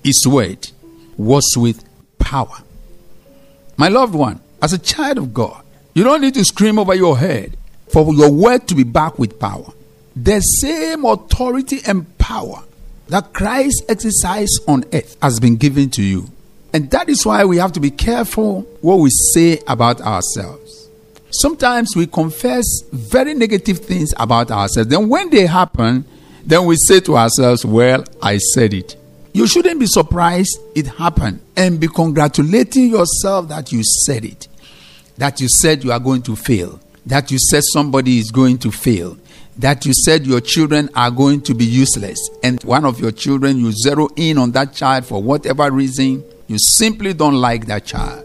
His 0.05 0.25
word 0.25 0.69
was 1.17 1.43
with 1.57 1.83
power. 2.17 2.59
My 3.75 3.89
loved 3.89 4.15
one, 4.15 4.39
as 4.61 4.71
a 4.71 4.79
child 4.79 5.17
of 5.17 5.33
God, 5.33 5.65
you 5.93 6.05
don't 6.05 6.21
need 6.21 6.35
to 6.35 6.45
scream 6.45 6.79
over 6.79 6.95
your 6.95 7.17
head 7.17 7.57
for 7.89 8.13
your 8.13 8.31
word 8.31 8.69
to 8.69 8.75
be 8.75 8.83
back 8.85 9.19
with 9.19 9.37
power. 9.37 9.73
The 10.15 10.39
same 10.39 11.03
authority 11.03 11.81
and 11.85 12.17
power 12.17 12.63
that 13.09 13.33
Christ 13.33 13.83
exercised 13.89 14.61
on 14.67 14.83
earth 14.93 15.17
has 15.21 15.39
been 15.39 15.55
given 15.55 15.89
to 15.91 16.03
you. 16.03 16.29
And 16.73 16.91
that 16.91 17.09
is 17.09 17.25
why 17.25 17.45
we 17.45 17.57
have 17.57 17.71
to 17.73 17.79
be 17.79 17.91
careful 17.91 18.61
what 18.81 18.97
we 18.97 19.09
say 19.33 19.59
about 19.67 20.01
ourselves. 20.01 20.89
Sometimes 21.31 21.95
we 21.95 22.07
confess 22.07 22.65
very 22.91 23.33
negative 23.33 23.79
things 23.79 24.13
about 24.17 24.51
ourselves. 24.51 24.89
Then 24.89 25.09
when 25.09 25.29
they 25.29 25.45
happen, 25.45 26.05
then 26.45 26.65
we 26.65 26.75
say 26.77 26.99
to 27.01 27.17
ourselves, 27.17 27.65
Well, 27.65 28.03
I 28.21 28.37
said 28.37 28.73
it. 28.73 28.95
You 29.33 29.45
shouldn't 29.45 29.79
be 29.79 29.85
surprised 29.85 30.57
it 30.75 30.87
happened 30.87 31.41
and 31.55 31.79
be 31.79 31.87
congratulating 31.87 32.89
yourself 32.89 33.49
that 33.49 33.71
you 33.71 33.83
said 33.83 34.25
it. 34.25 34.47
That 35.17 35.41
you 35.41 35.49
said 35.49 35.83
you 35.83 35.91
are 35.91 35.99
going 35.99 36.23
to 36.23 36.35
fail. 36.35 36.79
That 37.05 37.29
you 37.31 37.37
said 37.39 37.63
somebody 37.63 38.17
is 38.19 38.31
going 38.31 38.57
to 38.59 38.71
fail. 38.71 39.17
That 39.59 39.85
you 39.85 39.93
said 39.93 40.25
your 40.27 40.41
children 40.41 40.89
are 40.95 41.09
going 41.09 41.41
to 41.41 41.55
be 41.55 41.65
useless. 41.65 42.19
And 42.43 42.61
one 42.63 42.85
of 42.85 42.99
your 42.99 43.11
children, 43.11 43.57
you 43.57 43.71
zero 43.71 44.07
in 44.15 44.37
on 44.37 44.51
that 44.51 44.73
child 44.73 45.05
for 45.05 45.21
whatever 45.21 45.71
reason. 45.71 46.23
You 46.47 46.57
simply 46.59 47.13
don't 47.13 47.35
like 47.35 47.65
that 47.65 47.85
child. 47.85 48.23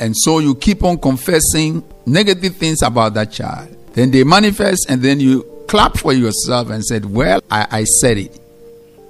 And 0.00 0.16
so 0.16 0.40
you 0.40 0.54
keep 0.54 0.82
on 0.82 0.98
confessing 0.98 1.84
negative 2.06 2.56
things 2.56 2.82
about 2.82 3.14
that 3.14 3.30
child. 3.30 3.76
Then 3.92 4.10
they 4.10 4.24
manifest, 4.24 4.86
and 4.88 5.00
then 5.00 5.20
you 5.20 5.44
clap 5.68 5.96
for 5.96 6.12
yourself 6.12 6.70
and 6.70 6.84
said, 6.84 7.04
Well, 7.04 7.40
I, 7.50 7.66
I 7.70 7.84
said 7.84 8.18
it. 8.18 8.40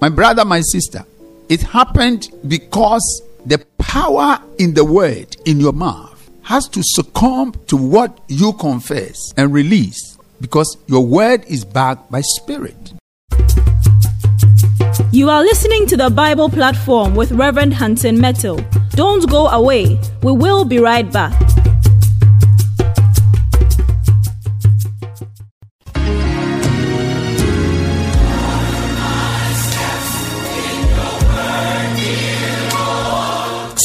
My 0.00 0.10
brother, 0.10 0.44
my 0.44 0.60
sister, 0.60 1.04
it 1.48 1.62
happened 1.62 2.28
because 2.46 3.22
the 3.46 3.58
power 3.78 4.38
in 4.58 4.74
the 4.74 4.84
word 4.84 5.36
in 5.46 5.60
your 5.60 5.72
mouth 5.72 6.30
has 6.42 6.68
to 6.68 6.80
succumb 6.82 7.54
to 7.66 7.76
what 7.76 8.20
you 8.28 8.52
confess 8.54 9.32
and 9.36 9.52
release 9.52 10.13
because 10.44 10.76
your 10.88 11.06
word 11.06 11.42
is 11.46 11.64
backed 11.64 12.10
by 12.10 12.20
spirit. 12.20 12.92
You 15.10 15.30
are 15.30 15.42
listening 15.42 15.86
to 15.86 15.96
the 15.96 16.10
Bible 16.10 16.50
platform 16.50 17.14
with 17.14 17.32
Reverend 17.32 17.72
Hansen 17.72 18.20
Mettle. 18.20 18.60
Don't 18.90 19.26
go 19.30 19.48
away. 19.48 19.98
We 20.22 20.32
will 20.32 20.66
be 20.66 20.80
right 20.80 21.10
back. 21.10 21.32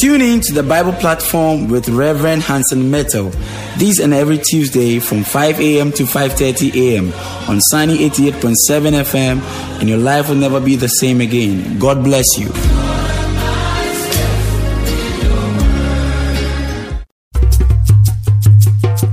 Tune 0.00 0.22
in 0.22 0.40
to 0.40 0.54
the 0.54 0.62
Bible 0.62 0.94
platform 0.94 1.68
with 1.68 1.86
Reverend 1.90 2.40
Hansen 2.40 2.90
Mettle. 2.90 3.28
This 3.76 4.00
and 4.00 4.14
every 4.14 4.38
Tuesday 4.38 4.98
from 4.98 5.24
5 5.24 5.60
a.m. 5.60 5.92
to 5.92 6.04
5:30 6.04 6.72
a.m. 6.74 7.12
on 7.50 7.60
Sunny 7.60 7.98
88.7 8.08 8.94
FM, 9.04 9.42
and 9.78 9.90
your 9.90 9.98
life 9.98 10.30
will 10.30 10.36
never 10.36 10.58
be 10.58 10.74
the 10.74 10.88
same 10.88 11.20
again. 11.20 11.78
God 11.78 12.02
bless 12.02 12.24
you. 12.38 12.48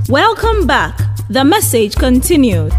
Welcome 0.08 0.66
back. 0.66 0.98
The 1.28 1.44
message 1.44 1.96
continued. 1.96 2.72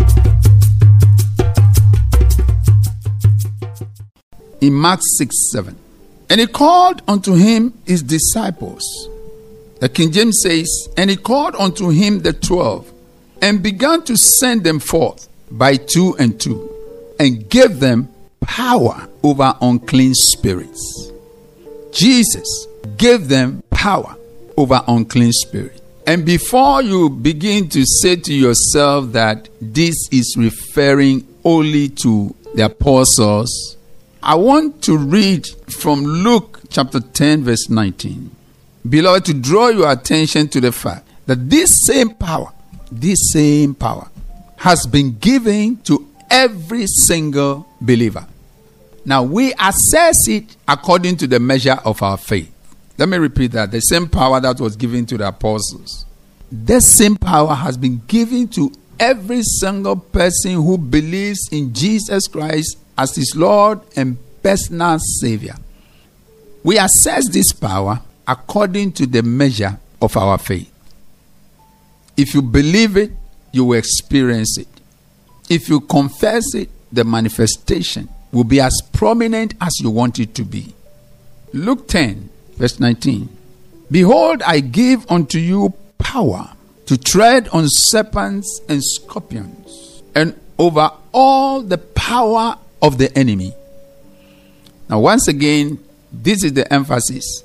In 4.62 4.74
Mark 4.74 5.02
6 5.04 5.52
7. 5.52 5.89
And 6.30 6.40
he 6.40 6.48
called 6.48 7.02
unto 7.08 7.34
him 7.34 7.74
his 7.86 8.04
disciples. 8.04 8.84
The 9.80 9.90
King 9.90 10.12
James 10.12 10.42
says, 10.44 10.90
And 10.98 11.10
he 11.10 11.16
called 11.16 11.56
unto 11.56 11.90
him 11.90 12.20
the 12.20 12.34
twelve, 12.34 12.92
and 13.42 13.64
began 13.64 14.04
to 14.04 14.18
send 14.18 14.64
them 14.64 14.80
forth 14.80 15.28
by 15.50 15.78
two 15.78 16.16
and 16.20 16.40
two, 16.40 16.70
and 17.20 17.50
gave 17.50 17.80
them 17.80 18.10
power 18.42 19.08
over 19.24 19.56
unclean 19.62 20.14
spirits. 20.14 21.12
Jesus 21.92 22.68
gave 22.98 23.28
them 23.28 23.64
power 23.70 24.16
over 24.58 24.84
unclean 24.88 25.32
spirits. 25.32 25.82
And 26.06 26.26
before 26.26 26.82
you 26.82 27.10
begin 27.10 27.70
to 27.70 27.86
say 27.86 28.16
to 28.16 28.34
yourself 28.34 29.12
that 29.14 29.48
this 29.62 29.96
is 30.12 30.36
referring 30.38 31.28
only 31.44 31.90
to 32.04 32.36
the 32.56 32.66
apostles, 32.66 33.78
I 34.22 34.36
want 34.36 34.84
to 34.84 34.98
read 34.98 35.48
from 35.72 36.04
Luke 36.04 36.60
chapter 36.70 37.00
10, 37.00 37.44
verse 37.46 37.70
19. 37.70 38.36
Beloved, 38.88 39.26
to 39.26 39.34
draw 39.34 39.70
your 39.70 39.90
attention 39.90 40.50
to 40.50 40.60
the 40.60 40.74
fact 40.74 41.08
that 41.26 41.50
this 41.50 41.86
same 41.86 42.10
power, 42.10 42.52
this 42.92 43.32
same 43.32 43.76
power, 43.76 44.10
has 44.58 44.86
been 44.86 45.18
given 45.20 45.78
to 45.84 46.06
every 46.30 46.86
single 46.86 47.66
believer. 47.80 48.28
Now 49.06 49.24
we 49.24 49.54
assess 49.54 50.28
it 50.28 50.58
according 50.68 51.16
to 51.18 51.28
the 51.28 51.40
measure 51.40 51.80
of 51.86 52.04
our 52.04 52.18
faith. 52.18 52.54
Let 52.98 53.08
me 53.08 53.18
repeat 53.18 53.54
that. 53.54 53.72
The 53.72 53.80
same 53.80 54.10
power 54.10 54.42
that 54.42 54.60
was 54.60 54.76
given 54.76 55.06
to 55.08 55.18
the 55.18 55.30
apostles, 55.30 56.06
this 56.52 56.98
same 56.98 57.16
power 57.16 57.56
has 57.56 57.78
been 57.78 58.02
given 58.08 58.50
to 58.50 58.72
every 59.00 59.42
single 59.44 59.96
person 59.96 60.54
who 60.54 60.78
believes 60.78 61.50
in 61.52 61.74
Jesus 61.74 62.28
Christ 62.28 62.78
as 62.98 63.16
his 63.16 63.34
Lord 63.36 63.80
and 63.96 64.18
personal 64.44 65.00
Savior. 65.00 65.56
We 66.64 66.78
assess 66.78 67.30
this 67.30 67.54
power 67.54 68.02
according 68.28 68.92
to 68.94 69.06
the 69.06 69.24
measure 69.24 69.80
of 70.02 70.16
our 70.18 70.38
faith. 70.38 70.72
If 72.18 72.34
you 72.34 72.42
believe 72.42 72.98
it, 72.98 73.12
you 73.52 73.66
will 73.66 73.78
experience 73.80 74.58
it. 74.58 74.68
If 75.50 75.70
you 75.70 75.80
confess 75.80 76.54
it, 76.54 76.70
the 76.92 77.04
manifestation 77.04 78.10
will 78.32 78.44
be 78.44 78.60
as 78.60 78.82
prominent 78.94 79.54
as 79.62 79.80
you 79.80 79.90
want 79.90 80.20
it 80.20 80.36
to 80.36 80.44
be. 80.44 80.74
Luke 81.54 81.88
10, 81.88 82.30
verse 82.58 82.80
19. 82.80 83.30
Behold, 83.90 84.44
I 84.44 84.60
give 84.60 85.10
unto 85.10 85.40
you 85.40 85.74
power 85.98 86.52
to 86.90 86.98
tread 86.98 87.48
on 87.50 87.66
serpents 87.68 88.62
and 88.68 88.84
scorpions, 88.84 90.02
and 90.16 90.34
over 90.58 90.90
all 91.12 91.62
the 91.62 91.78
power 91.78 92.58
of 92.82 92.98
the 92.98 93.16
enemy. 93.16 93.54
Now, 94.90 95.00
once 95.00 95.28
again, 95.28 95.78
this 96.12 96.44
is 96.44 96.54
the 96.54 96.74
emphasis 96.74 97.44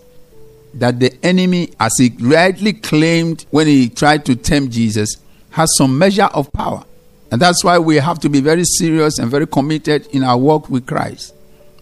that 0.72 0.98
the 0.98 1.14
enemy, 1.22 1.74
as 1.78 1.92
he 1.98 2.10
rightly 2.20 2.72
claimed 2.72 3.44
when 3.50 3.66
he 3.66 3.90
tried 3.90 4.24
to 4.24 4.34
tempt 4.34 4.72
Jesus, 4.72 5.16
has 5.50 5.70
some 5.76 5.98
measure 5.98 6.30
of 6.32 6.50
power. 6.50 6.82
And 7.30 7.38
that's 7.38 7.62
why 7.62 7.78
we 7.78 7.96
have 7.96 8.20
to 8.20 8.30
be 8.30 8.40
very 8.40 8.64
serious 8.64 9.18
and 9.18 9.30
very 9.30 9.46
committed 9.46 10.06
in 10.06 10.24
our 10.24 10.38
walk 10.38 10.70
with 10.70 10.86
Christ. 10.86 11.34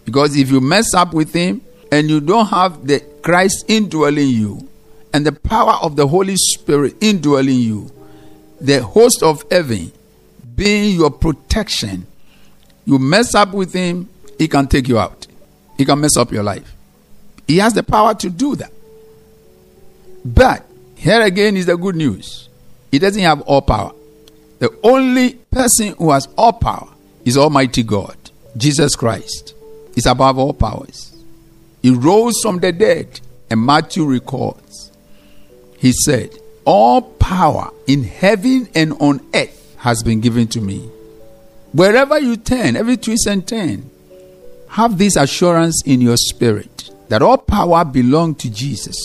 Because 0.04 0.36
if 0.36 0.50
you 0.50 0.60
mess 0.60 0.94
up 0.94 1.14
with 1.14 1.32
him 1.32 1.62
and 1.92 2.10
you 2.10 2.20
don't 2.20 2.46
have 2.46 2.88
the 2.88 2.98
Christ 3.22 3.66
indwelling 3.68 4.30
you 4.30 4.68
and 5.12 5.26
the 5.26 5.32
power 5.32 5.74
of 5.82 5.96
the 5.96 6.06
Holy 6.06 6.36
Spirit 6.36 6.96
indwelling 7.00 7.58
you, 7.58 7.90
the 8.60 8.82
host 8.82 9.22
of 9.22 9.44
heaven 9.50 9.92
being 10.54 10.96
your 10.96 11.10
protection, 11.10 12.06
you 12.84 12.98
mess 12.98 13.34
up 13.34 13.52
with 13.52 13.72
him, 13.72 14.08
he 14.38 14.48
can 14.48 14.66
take 14.66 14.88
you 14.88 14.98
out. 14.98 15.26
He 15.78 15.84
can 15.84 16.00
mess 16.00 16.16
up 16.16 16.32
your 16.32 16.42
life. 16.42 16.74
He 17.46 17.58
has 17.58 17.74
the 17.74 17.82
power 17.82 18.14
to 18.14 18.30
do 18.30 18.56
that. 18.56 18.72
But 20.24 20.64
here 20.96 21.22
again 21.22 21.56
is 21.56 21.66
the 21.66 21.76
good 21.76 21.96
news. 21.96 22.48
He 22.90 22.98
doesn't 22.98 23.22
have 23.22 23.40
all 23.42 23.62
power. 23.62 23.92
The 24.58 24.70
only 24.84 25.34
person 25.50 25.94
who 25.94 26.12
has 26.12 26.28
all 26.36 26.52
power 26.52 26.88
is 27.24 27.36
Almighty 27.36 27.82
God, 27.82 28.16
Jesus 28.56 28.94
Christ. 28.94 29.54
Is 29.96 30.06
above 30.06 30.38
all 30.38 30.54
powers. 30.54 31.12
He 31.82 31.90
rose 31.90 32.40
from 32.40 32.58
the 32.58 32.72
dead, 32.72 33.20
and 33.50 33.60
Matthew 33.60 34.06
records. 34.06 34.91
He 35.82 35.92
said, 35.92 36.30
All 36.64 37.02
power 37.02 37.72
in 37.88 38.04
heaven 38.04 38.68
and 38.72 38.92
on 39.00 39.20
earth 39.34 39.74
has 39.78 40.04
been 40.04 40.20
given 40.20 40.46
to 40.48 40.60
me. 40.60 40.78
Wherever 41.72 42.20
you 42.20 42.36
turn, 42.36 42.76
every 42.76 42.96
twist 42.96 43.26
and 43.26 43.44
turn, 43.46 43.90
have 44.68 44.96
this 44.96 45.16
assurance 45.16 45.82
in 45.84 46.00
your 46.00 46.16
spirit 46.16 46.88
that 47.08 47.20
all 47.20 47.36
power 47.36 47.84
belongs 47.84 48.36
to 48.42 48.50
Jesus. 48.50 48.96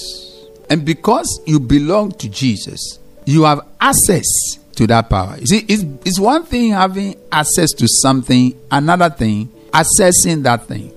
And 0.69 0.85
because 0.85 1.41
you 1.47 1.59
belong 1.59 2.11
to 2.11 2.29
Jesus, 2.29 2.99
you 3.25 3.45
have 3.45 3.61
access 3.81 4.27
to 4.75 4.85
that 4.85 5.09
power. 5.09 5.35
You 5.39 5.47
see, 5.47 5.65
it's, 5.67 5.81
it's 6.05 6.19
one 6.19 6.45
thing 6.45 6.73
having 6.73 7.15
access 7.31 7.71
to 7.71 7.87
something, 7.87 8.55
another 8.69 9.09
thing, 9.09 9.47
accessing 9.71 10.43
that 10.43 10.67
thing. 10.67 10.93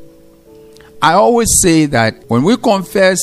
I 1.00 1.14
always 1.14 1.58
say 1.58 1.86
that 1.86 2.28
when 2.28 2.42
we 2.42 2.58
confess 2.58 3.18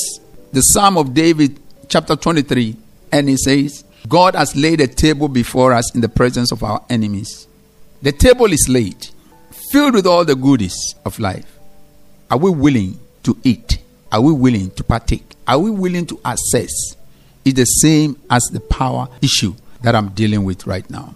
the 0.51 0.63
Psalm 0.63 0.97
of 0.97 1.13
David, 1.13 1.59
chapter 1.87 2.15
23, 2.15 2.75
and 3.11 3.29
it 3.29 3.39
says, 3.39 3.83
God 4.07 4.35
has 4.35 4.55
laid 4.55 4.81
a 4.81 4.87
table 4.87 5.27
before 5.27 5.73
us 5.73 5.93
in 5.95 6.01
the 6.01 6.09
presence 6.09 6.51
of 6.51 6.63
our 6.63 6.83
enemies. 6.89 7.47
The 8.01 8.11
table 8.11 8.51
is 8.51 8.67
laid 8.69 9.07
filled 9.71 9.95
with 9.95 10.05
all 10.05 10.23
the 10.23 10.35
goodies 10.35 10.95
of 11.05 11.19
life. 11.19 11.57
Are 12.29 12.37
we 12.37 12.51
willing 12.51 12.99
to 13.23 13.37
eat? 13.43 13.79
Are 14.11 14.21
we 14.21 14.31
willing 14.31 14.71
to 14.71 14.83
partake? 14.83 15.35
Are 15.47 15.59
we 15.59 15.69
willing 15.71 16.05
to 16.07 16.19
access? 16.23 16.71
It's 17.43 17.55
the 17.55 17.65
same 17.65 18.19
as 18.29 18.43
the 18.51 18.59
power 18.59 19.07
issue 19.21 19.55
that 19.81 19.95
I'm 19.95 20.09
dealing 20.09 20.43
with 20.43 20.67
right 20.67 20.89
now. 20.89 21.15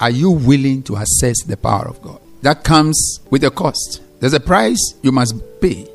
Are 0.00 0.10
you 0.10 0.30
willing 0.30 0.82
to 0.84 0.96
access 0.96 1.42
the 1.44 1.56
power 1.56 1.86
of 1.88 2.00
God? 2.02 2.20
That 2.42 2.64
comes 2.64 3.20
with 3.30 3.44
a 3.44 3.50
cost. 3.50 4.00
There's 4.20 4.32
a 4.32 4.40
price 4.40 4.94
you 5.02 5.12
must 5.12 5.34
pay. 5.60 5.86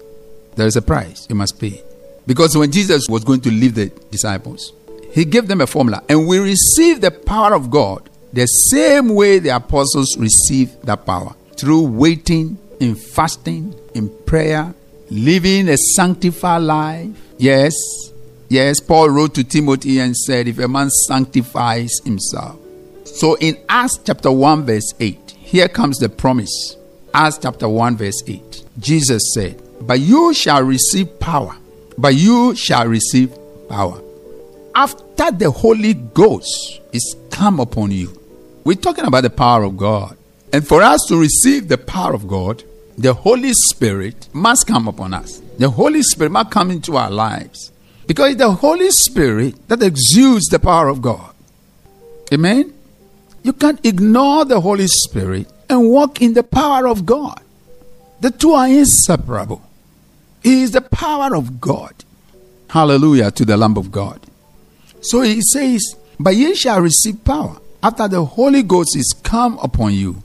There 0.55 0.67
is 0.67 0.75
a 0.75 0.81
price 0.81 1.25
you 1.29 1.35
must 1.35 1.59
pay. 1.59 1.81
Because 2.27 2.58
when 2.58 2.72
Jesus 2.72 3.08
was 3.08 3.24
going 3.24 3.41
to 3.41 3.51
leave 3.51 3.75
the 3.75 3.88
disciples, 4.10 4.74
he 5.12 5.25
gave 5.25 5.48
them 5.48 5.62
a 5.62 5.67
formula, 5.67 6.03
and 6.10 6.27
we 6.27 6.39
receive 6.39 7.01
the 7.01 7.12
power 7.12 7.53
of 7.53 7.70
God 7.72 8.10
the 8.34 8.46
same 8.48 9.10
way 9.10 9.39
the 9.39 9.50
apostles 9.50 10.17
received 10.17 10.82
that 10.86 11.05
power 11.05 11.34
through 11.55 11.88
waiting 11.88 12.58
in 12.82 12.96
fasting, 12.96 13.74
in 13.94 14.10
prayer, 14.25 14.74
living 15.10 15.70
a 15.70 15.77
sanctified 15.77 16.63
life. 16.63 17.10
Yes, 17.38 17.74
yes, 18.50 18.79
Paul 18.82 19.10
wrote 19.10 19.36
to 19.36 19.44
Timothy 19.44 20.00
and 20.00 20.15
said, 20.17 20.50
If 20.50 20.60
a 20.60 20.67
man 20.67 20.89
sanctifies 20.89 22.01
himself. 22.03 22.60
So 23.05 23.36
in 23.36 23.58
Acts 23.70 24.00
chapter 24.03 24.32
1, 24.32 24.65
verse 24.65 24.94
8, 25.00 25.32
here 25.32 25.70
comes 25.70 25.98
the 26.00 26.10
promise. 26.10 26.75
Acts 27.13 27.39
chapter 27.41 27.70
1, 27.70 27.96
verse 27.96 28.22
8. 28.27 28.65
Jesus 28.79 29.34
said, 29.34 29.62
But 29.79 30.01
you 30.01 30.34
shall 30.34 30.63
receive 30.63 31.20
power. 31.20 31.55
But 31.97 32.15
you 32.15 32.55
shall 32.55 32.87
receive 32.87 33.33
power. 33.69 34.01
After 34.73 35.31
the 35.31 35.51
Holy 35.51 35.93
Ghost 35.93 36.81
is 36.91 37.15
come 37.29 37.59
upon 37.59 37.91
you. 37.91 38.21
We're 38.63 38.75
talking 38.75 39.05
about 39.05 39.21
the 39.21 39.29
power 39.29 39.63
of 39.63 39.77
God. 39.77 40.17
And 40.51 40.67
for 40.67 40.81
us 40.81 41.05
to 41.07 41.19
receive 41.19 41.67
the 41.67 41.77
power 41.77 42.13
of 42.13 42.27
God, 42.27 42.63
the 42.97 43.13
Holy 43.13 43.53
Spirit 43.53 44.29
must 44.33 44.67
come 44.67 44.87
upon 44.87 45.13
us. 45.13 45.41
The 45.57 45.69
Holy 45.69 46.01
Spirit 46.01 46.31
must 46.31 46.51
come 46.51 46.71
into 46.71 46.97
our 46.97 47.11
lives. 47.11 47.71
Because 48.07 48.31
it's 48.31 48.39
the 48.39 48.51
Holy 48.51 48.91
Spirit 48.91 49.67
that 49.67 49.83
exudes 49.83 50.45
the 50.47 50.59
power 50.59 50.89
of 50.89 51.01
God. 51.01 51.33
Amen? 52.33 52.73
You 53.43 53.53
can't 53.53 53.85
ignore 53.85 54.45
the 54.45 54.61
Holy 54.61 54.87
Spirit 54.87 55.47
and 55.69 55.89
walk 55.89 56.21
in 56.21 56.33
the 56.33 56.43
power 56.43 56.87
of 56.87 57.05
God. 57.05 57.41
The 58.21 58.31
two 58.31 58.53
are 58.53 58.67
inseparable. 58.67 59.61
Is 60.45 60.71
the 60.71 60.81
power 60.81 61.35
of 61.35 61.59
God. 61.59 61.93
Hallelujah 62.69 63.31
to 63.31 63.45
the 63.45 63.57
Lamb 63.57 63.77
of 63.77 63.91
God. 63.91 64.21
So 65.01 65.21
he 65.21 65.41
says, 65.41 65.95
But 66.19 66.35
ye 66.35 66.53
shall 66.53 66.81
receive 66.81 67.23
power 67.23 67.57
after 67.81 68.07
the 68.07 68.23
Holy 68.23 68.61
Ghost 68.61 68.95
is 68.95 69.15
come 69.23 69.57
upon 69.57 69.93
you. 69.93 70.21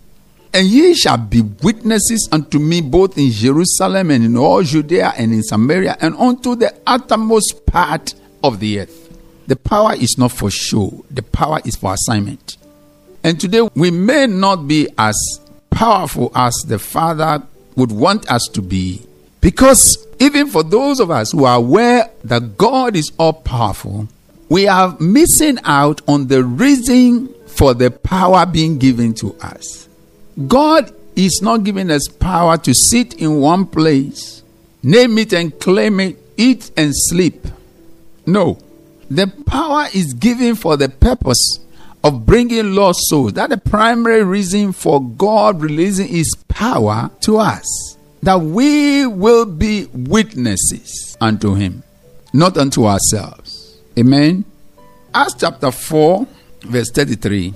And 0.53 0.67
ye 0.67 0.93
shall 0.95 1.17
be 1.17 1.41
witnesses 1.41 2.29
unto 2.31 2.59
me 2.59 2.83
both 2.83 3.17
in 3.17 3.31
Jerusalem 3.31 4.11
and 4.11 4.23
in 4.25 4.37
all 4.37 4.63
Judea 4.63 5.15
and 5.17 5.33
in 5.33 5.43
Samaria 5.43 5.97
and 6.03 6.15
unto 6.17 6.55
the 6.55 6.75
uttermost 6.87 7.65
part 7.65 8.15
of 8.43 8.61
the 8.61 8.81
earth. 8.81 9.47
The 9.47 9.57
power 9.57 9.95
is 9.95 10.19
not 10.19 10.33
for 10.33 10.51
show, 10.51 11.03
the 11.11 11.23
power 11.23 11.61
is 11.65 11.77
for 11.77 11.95
assignment. 11.95 12.59
And 13.25 13.41
today 13.41 13.69
we 13.75 13.91
may 13.91 14.27
not 14.27 14.69
be 14.69 14.87
as 14.99 15.17
powerful 15.71 16.31
as 16.35 16.55
the 16.67 16.79
Father 16.79 17.43
would 17.77 17.91
want 17.91 18.31
us 18.31 18.49
to 18.53 18.61
be. 18.61 19.03
Because 19.41 20.07
even 20.19 20.49
for 20.49 20.63
those 20.63 21.01
of 21.01 21.11
us 21.11 21.33
who 21.33 21.45
are 21.45 21.57
aware 21.57 22.11
that 22.25 22.59
God 22.59 22.95
is 22.95 23.11
all 23.19 23.33
powerful, 23.33 24.09
we 24.49 24.69
are 24.69 24.97
missing 25.01 25.59
out 25.65 26.01
on 26.07 26.27
the 26.27 26.45
reason 26.45 27.33
for 27.47 27.73
the 27.73 27.91
power 27.91 28.45
being 28.45 28.79
given 28.79 29.15
to 29.15 29.35
us. 29.41 29.89
God 30.47 30.93
is 31.17 31.41
not 31.43 31.65
giving 31.65 31.91
us 31.91 32.09
power 32.09 32.57
to 32.59 32.75
sit 32.75 33.15
in 33.15 33.41
one 33.41 33.67
place, 33.67 34.43
name 34.83 35.19
it 35.19 35.33
and 35.33 35.59
claim 35.59 36.01
it, 36.01 36.19
eat 36.37 36.71
and 36.77 36.93
sleep. 36.95 37.47
No. 38.27 38.59
The 39.11 39.27
power 39.47 39.87
is 39.93 40.15
given 40.15 40.55
for 40.55 40.77
the 40.77 40.89
purpose 40.89 41.59
of 42.05 42.25
bringing 42.25 42.75
lost 42.75 43.01
souls. 43.09 43.33
That's 43.33 43.51
the 43.51 43.59
primary 43.59 44.23
reason 44.23 44.73
for 44.73 45.03
God 45.03 45.61
releasing 45.61 46.09
His 46.09 46.35
power 46.49 47.11
to 47.23 47.39
us. 47.39 47.97
That 48.23 48.41
we 48.41 49.07
will 49.07 49.47
be 49.47 49.87
witnesses 49.93 51.17
unto 51.21 51.55
Him, 51.55 51.83
not 52.33 52.59
unto 52.59 52.85
ourselves. 52.85 53.79
Amen. 53.99 54.45
Acts 55.15 55.35
chapter 55.39 55.71
4, 55.71 56.27
verse 56.63 56.91
33. 56.91 57.55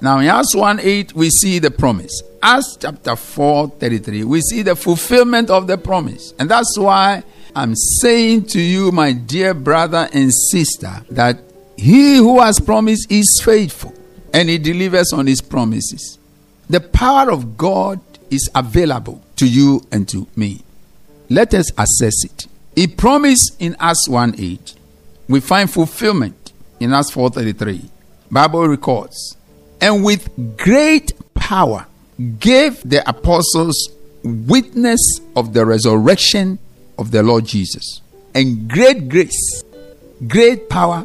Now 0.00 0.18
in 0.18 0.26
Acts 0.26 0.54
1 0.54 0.80
8, 0.80 1.14
we 1.14 1.30
see 1.30 1.58
the 1.58 1.70
promise. 1.70 2.22
Acts 2.42 2.76
chapter 2.80 3.16
4 3.16 3.68
33, 3.70 4.24
we 4.24 4.40
see 4.40 4.62
the 4.62 4.76
fulfillment 4.76 5.48
of 5.48 5.66
the 5.66 5.78
promise. 5.78 6.34
And 6.38 6.50
that's 6.50 6.76
why 6.76 7.22
I'm 7.54 7.74
saying 7.76 8.46
to 8.46 8.60
you, 8.60 8.90
my 8.92 9.12
dear 9.12 9.54
brother 9.54 10.08
and 10.12 10.32
sister, 10.32 11.04
that 11.10 11.38
he 11.76 12.16
who 12.16 12.40
has 12.40 12.58
promised 12.58 13.10
is 13.10 13.40
faithful 13.40 13.94
and 14.32 14.48
he 14.48 14.58
delivers 14.58 15.12
on 15.12 15.26
his 15.26 15.40
promises. 15.40 16.18
The 16.68 16.80
power 16.80 17.30
of 17.30 17.56
God 17.56 18.00
is 18.30 18.50
available 18.54 19.22
to 19.42 19.48
you 19.48 19.84
and 19.90 20.08
to 20.08 20.28
me. 20.36 20.60
Let 21.28 21.52
us 21.52 21.72
assess 21.76 22.24
it. 22.24 22.46
He 22.76 22.86
promised 22.86 23.56
in 23.58 23.74
Acts 23.80 24.08
1 24.08 24.36
8. 24.38 24.74
We 25.28 25.40
find 25.40 25.68
fulfillment 25.68 26.52
in 26.78 26.92
Acts 26.92 27.10
4:33. 27.10 27.90
Bible 28.30 28.68
records, 28.68 29.36
and 29.80 30.04
with 30.04 30.30
great 30.56 31.12
power 31.34 31.86
gave 32.38 32.88
the 32.88 33.02
apostles 33.08 33.88
witness 34.22 35.00
of 35.34 35.52
the 35.54 35.66
resurrection 35.66 36.60
of 36.96 37.10
the 37.10 37.24
Lord 37.24 37.44
Jesus. 37.44 38.00
And 38.36 38.68
great 38.68 39.08
grace, 39.08 39.64
great 40.28 40.68
power, 40.68 41.04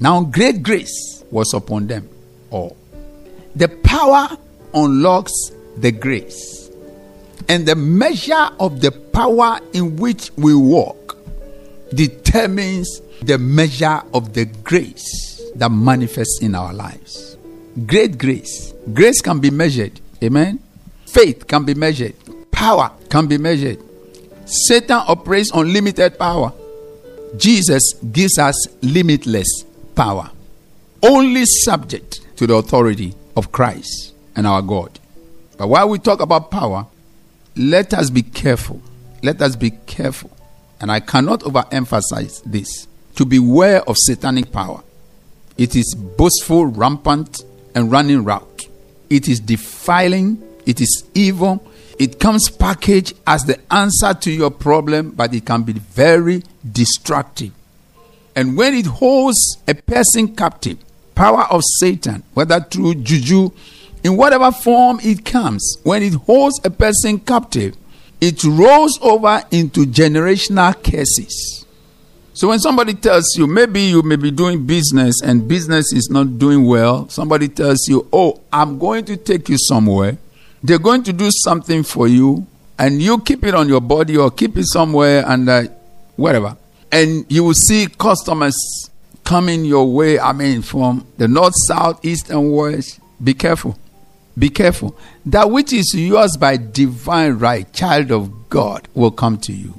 now 0.00 0.24
great 0.24 0.64
grace 0.64 1.22
was 1.30 1.54
upon 1.54 1.86
them 1.86 2.08
all. 2.50 2.76
The 3.54 3.68
power 3.68 4.36
unlocks 4.74 5.52
the 5.76 5.92
grace. 5.92 6.65
And 7.48 7.66
the 7.66 7.76
measure 7.76 8.48
of 8.58 8.80
the 8.80 8.90
power 8.90 9.60
in 9.72 9.96
which 9.96 10.30
we 10.36 10.54
walk 10.54 11.16
determines 11.94 13.00
the 13.22 13.38
measure 13.38 14.02
of 14.12 14.34
the 14.34 14.44
grace 14.44 15.40
that 15.54 15.70
manifests 15.70 16.40
in 16.42 16.54
our 16.54 16.74
lives. 16.74 17.36
Great 17.86 18.18
grace. 18.18 18.74
Grace 18.92 19.20
can 19.20 19.38
be 19.38 19.50
measured. 19.50 20.00
Amen. 20.22 20.58
Faith 21.06 21.46
can 21.46 21.64
be 21.64 21.74
measured. 21.74 22.14
Power 22.50 22.90
can 23.08 23.26
be 23.26 23.38
measured. 23.38 23.78
Satan 24.46 25.02
operates 25.06 25.50
on 25.52 25.72
limited 25.72 26.18
power. 26.18 26.52
Jesus 27.36 27.94
gives 28.12 28.38
us 28.38 28.54
limitless 28.82 29.64
power. 29.94 30.30
Only 31.02 31.44
subject 31.44 32.20
to 32.36 32.46
the 32.46 32.54
authority 32.54 33.14
of 33.36 33.52
Christ 33.52 34.14
and 34.34 34.46
our 34.46 34.62
God. 34.62 34.98
But 35.58 35.68
while 35.68 35.88
we 35.88 35.98
talk 35.98 36.20
about 36.20 36.50
power, 36.50 36.86
let 37.56 37.94
us 37.94 38.10
be 38.10 38.22
careful. 38.22 38.80
Let 39.22 39.40
us 39.42 39.56
be 39.56 39.70
careful. 39.70 40.30
And 40.80 40.92
I 40.92 41.00
cannot 41.00 41.40
overemphasize 41.40 42.42
this 42.44 42.86
to 43.16 43.24
beware 43.24 43.82
of 43.88 43.96
satanic 43.98 44.52
power. 44.52 44.82
It 45.56 45.74
is 45.74 45.94
boastful, 45.94 46.66
rampant, 46.66 47.44
and 47.74 47.90
running 47.90 48.24
route. 48.24 48.68
It 49.08 49.28
is 49.28 49.40
defiling, 49.40 50.42
it 50.66 50.80
is 50.80 51.04
evil. 51.14 51.66
It 51.98 52.20
comes 52.20 52.50
packaged 52.50 53.14
as 53.26 53.46
the 53.46 53.58
answer 53.72 54.12
to 54.12 54.30
your 54.30 54.50
problem, 54.50 55.12
but 55.12 55.32
it 55.32 55.46
can 55.46 55.62
be 55.62 55.72
very 55.72 56.42
destructive. 56.70 57.52
And 58.34 58.54
when 58.54 58.74
it 58.74 58.84
holds 58.84 59.56
a 59.66 59.74
person 59.74 60.36
captive, 60.36 60.76
power 61.14 61.44
of 61.44 61.62
Satan, 61.80 62.22
whether 62.34 62.60
through 62.60 62.96
juju, 62.96 63.50
in 64.06 64.16
whatever 64.16 64.52
form 64.52 65.00
it 65.02 65.24
comes, 65.24 65.78
when 65.82 66.00
it 66.00 66.14
holds 66.14 66.60
a 66.64 66.70
person 66.70 67.18
captive, 67.18 67.76
it 68.20 68.44
rolls 68.44 69.00
over 69.02 69.42
into 69.50 69.84
generational 69.84 70.72
curses. 70.80 71.66
So 72.32 72.48
when 72.48 72.60
somebody 72.60 72.94
tells 72.94 73.34
you, 73.36 73.48
maybe 73.48 73.80
you 73.80 74.02
may 74.02 74.14
be 74.14 74.30
doing 74.30 74.64
business 74.64 75.20
and 75.24 75.48
business 75.48 75.92
is 75.92 76.08
not 76.08 76.38
doing 76.38 76.64
well, 76.64 77.08
somebody 77.08 77.48
tells 77.48 77.88
you, 77.88 78.06
oh, 78.12 78.40
I'm 78.52 78.78
going 78.78 79.06
to 79.06 79.16
take 79.16 79.48
you 79.48 79.58
somewhere. 79.58 80.18
They're 80.62 80.78
going 80.78 81.02
to 81.02 81.12
do 81.12 81.28
something 81.32 81.82
for 81.82 82.06
you, 82.06 82.46
and 82.78 83.02
you 83.02 83.18
keep 83.20 83.44
it 83.44 83.56
on 83.56 83.68
your 83.68 83.80
body 83.80 84.16
or 84.16 84.30
keep 84.30 84.56
it 84.56 84.66
somewhere 84.66 85.24
and 85.26 85.48
uh, 85.48 85.64
whatever. 86.14 86.56
And 86.92 87.26
you 87.28 87.42
will 87.42 87.54
see 87.54 87.88
customers 87.98 88.56
coming 89.24 89.64
your 89.64 89.92
way, 89.92 90.20
I 90.20 90.32
mean, 90.32 90.62
from 90.62 91.04
the 91.18 91.26
north, 91.26 91.54
south, 91.56 92.04
east, 92.04 92.30
and 92.30 92.52
west. 92.52 93.00
Be 93.22 93.34
careful. 93.34 93.76
Be 94.38 94.50
careful. 94.50 94.96
That 95.24 95.50
which 95.50 95.72
is 95.72 95.94
yours 95.94 96.36
by 96.36 96.56
divine 96.56 97.38
right, 97.38 97.70
child 97.72 98.10
of 98.10 98.48
God, 98.48 98.88
will 98.94 99.10
come 99.10 99.38
to 99.38 99.52
you. 99.52 99.74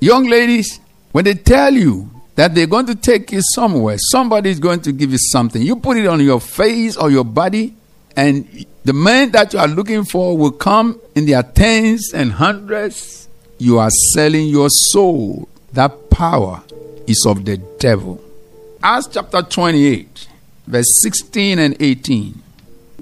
Young 0.00 0.26
ladies, 0.28 0.80
when 1.12 1.24
they 1.24 1.34
tell 1.34 1.72
you 1.72 2.10
that 2.34 2.54
they're 2.54 2.66
going 2.66 2.86
to 2.86 2.94
take 2.94 3.30
you 3.32 3.40
somewhere, 3.54 3.96
somebody 3.98 4.50
is 4.50 4.58
going 4.58 4.80
to 4.80 4.92
give 4.92 5.12
you 5.12 5.18
something. 5.18 5.62
You 5.62 5.76
put 5.76 5.96
it 5.98 6.06
on 6.06 6.20
your 6.20 6.40
face 6.40 6.96
or 6.96 7.10
your 7.10 7.24
body, 7.24 7.74
And 8.16 8.66
the 8.84 8.92
men 8.92 9.30
that 9.32 9.52
you 9.52 9.58
are 9.58 9.68
looking 9.68 10.04
for 10.04 10.36
will 10.36 10.50
come 10.50 11.00
in 11.14 11.26
their 11.26 11.42
tens 11.42 12.12
and 12.12 12.32
hundreds. 12.32 13.28
You 13.58 13.78
are 13.78 13.90
selling 14.14 14.48
your 14.48 14.68
soul. 14.68 15.48
That 15.72 16.10
power 16.10 16.62
is 17.06 17.24
of 17.26 17.44
the 17.44 17.58
devil. 17.78 18.20
Acts 18.82 19.08
chapter 19.12 19.42
28, 19.42 20.28
verse 20.66 20.98
16 21.00 21.58
and 21.58 21.76
18. 21.78 22.42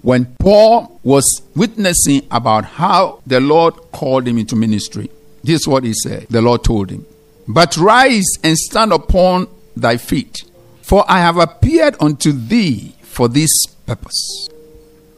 When 0.02 0.26
Paul 0.36 1.00
was 1.02 1.42
witnessing 1.56 2.26
about 2.30 2.64
how 2.64 3.22
the 3.26 3.40
Lord 3.40 3.74
called 3.92 4.28
him 4.28 4.38
into 4.38 4.56
ministry, 4.56 5.10
this 5.42 5.62
is 5.62 5.68
what 5.68 5.84
he 5.84 5.94
said. 5.94 6.26
The 6.30 6.42
Lord 6.42 6.64
told 6.64 6.90
him, 6.90 7.04
But 7.46 7.76
rise 7.76 8.26
and 8.44 8.56
stand 8.56 8.92
upon 8.92 9.48
thy 9.76 9.96
feet, 9.96 10.44
for 10.82 11.04
I 11.08 11.18
have 11.18 11.36
appeared 11.36 11.96
unto 12.00 12.32
thee 12.32 12.94
for 13.02 13.28
this 13.28 13.50
purpose 13.86 14.48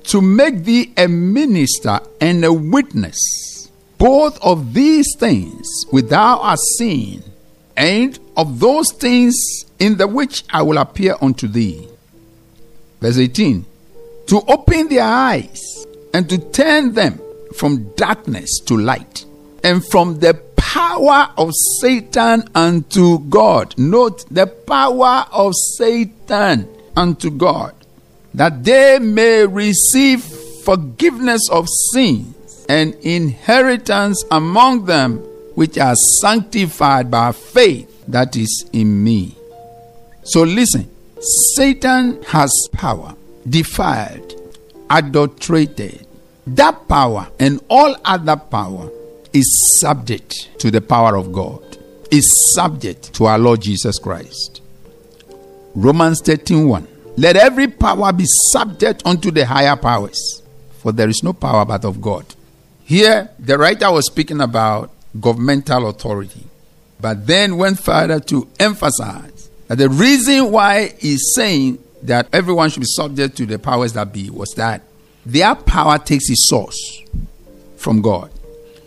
to 0.05 0.21
make 0.21 0.65
thee 0.65 0.93
a 0.97 1.07
minister 1.07 2.01
and 2.21 2.45
a 2.45 2.53
witness, 2.53 3.71
both 3.99 4.43
of 4.43 4.75
these 4.75 5.07
things 5.19 5.85
which 5.91 6.07
thou 6.07 6.43
hast 6.43 6.63
seen, 6.79 7.23
and 7.77 8.19
of 8.37 8.61
those 8.61 8.93
things 8.93 9.37
in 9.79 9.97
the 9.97 10.09
which 10.09 10.45
I 10.51 10.63
will 10.63 10.79
appear 10.79 11.17
unto 11.21 11.47
thee. 11.47 11.87
Verse 13.01 13.19
18 13.19 13.67
To 14.31 14.43
open 14.49 14.89
their 14.89 15.05
eyes 15.05 15.61
and 16.15 16.29
to 16.29 16.39
turn 16.39 16.95
them 16.95 17.21
from 17.57 17.93
darkness 17.97 18.61
to 18.67 18.77
light, 18.77 19.25
and 19.65 19.85
from 19.91 20.21
the 20.21 20.35
power 20.57 21.33
of 21.37 21.51
Satan 21.81 22.45
unto 22.55 23.19
God. 23.19 23.77
Note 23.77 24.25
the 24.31 24.47
power 24.47 25.27
of 25.33 25.53
Satan 25.77 26.69
unto 26.97 27.31
God 27.31 27.75
that 28.35 28.63
they 28.63 28.99
may 29.01 29.47
receive 29.47 30.23
forgiveness 30.65 31.49
of 31.51 31.67
sins 31.93 32.65
and 32.69 32.95
inheritance 33.03 34.23
among 34.31 34.85
them 34.85 35.17
which 35.57 35.77
are 35.77 35.97
sanctified 36.21 37.11
by 37.11 37.33
faith 37.33 38.05
that 38.07 38.37
is 38.37 38.65
in 38.73 39.03
me. 39.03 39.35
So 40.23 40.43
listen, 40.43 40.89
Satan 41.57 42.23
has 42.25 42.53
power, 42.73 43.17
defiled, 43.49 44.35
adulterated. 44.89 46.07
That 46.47 46.89
power 46.89 47.29
and 47.39 47.61
all 47.69 47.97
other 48.05 48.37
power 48.37 48.91
is 49.33 49.79
subject 49.79 50.59
to 50.59 50.71
the 50.71 50.81
power 50.81 51.17
of 51.17 51.33
God, 51.33 51.79
is 52.11 52.55
subject 52.55 53.15
to 53.15 53.27
our 53.27 53.39
Lord 53.39 53.63
Jesus 53.63 53.99
Christ. 53.99 54.61
Romans 55.75 56.21
13 56.23 56.67
1. 56.67 56.89
Let 57.17 57.37
every 57.37 57.69
power 57.69 58.13
be 58.13 58.25
subject 58.27 59.03
unto 59.05 59.31
the 59.31 59.45
higher 59.45 59.77
powers, 59.77 60.43
for 60.79 60.93
there 60.93 61.09
is 61.09 61.23
no 61.23 61.33
power 61.33 61.65
but 61.65 61.85
of 61.85 62.01
God. 62.01 62.25
Here, 62.85 63.31
the 63.39 63.57
writer 63.59 63.91
was 63.93 64.07
speaking 64.07 64.41
about 64.41 64.91
governmental 65.21 65.89
authority, 65.89 66.45
but 67.01 67.27
then 67.27 67.57
went 67.57 67.79
further 67.79 68.21
to 68.21 68.49
emphasize 68.59 69.51
that 69.69 69.79
the 69.79 69.89
reason 69.89 70.51
why 70.51 70.95
he's 70.99 71.33
saying 71.35 71.79
that 72.03 72.29
everyone 72.33 72.71
should 72.71 72.81
be 72.81 72.87
subject 72.87 73.37
to 73.37 73.47
the 73.47 73.59
powers 73.59 73.93
that 73.95 74.13
be 74.13 74.31
was 74.31 74.51
that 74.57 74.83
their 75.27 75.55
power 75.55 75.99
takes 75.99 76.31
its 76.31 76.49
source 76.49 77.03
from 77.77 78.01
God. 78.01 78.31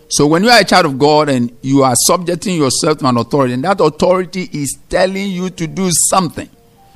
So 0.10 0.28
when 0.28 0.44
you 0.44 0.50
are 0.50 0.60
a 0.60 0.64
child 0.64 0.86
of 0.86 1.00
God 1.00 1.30
and 1.30 1.56
you 1.62 1.84
are 1.84 1.96
subjecting 1.96 2.58
yourself 2.58 3.00
to 3.00 3.08
an 3.08 3.18
authority, 3.18 3.54
and 3.54 3.64
that 3.64 3.82
authority 3.82 4.50
is 4.52 4.78
telling 4.90 5.32
you 5.32 5.50
to 5.50 5.66
do 5.68 5.90
something, 6.10 6.50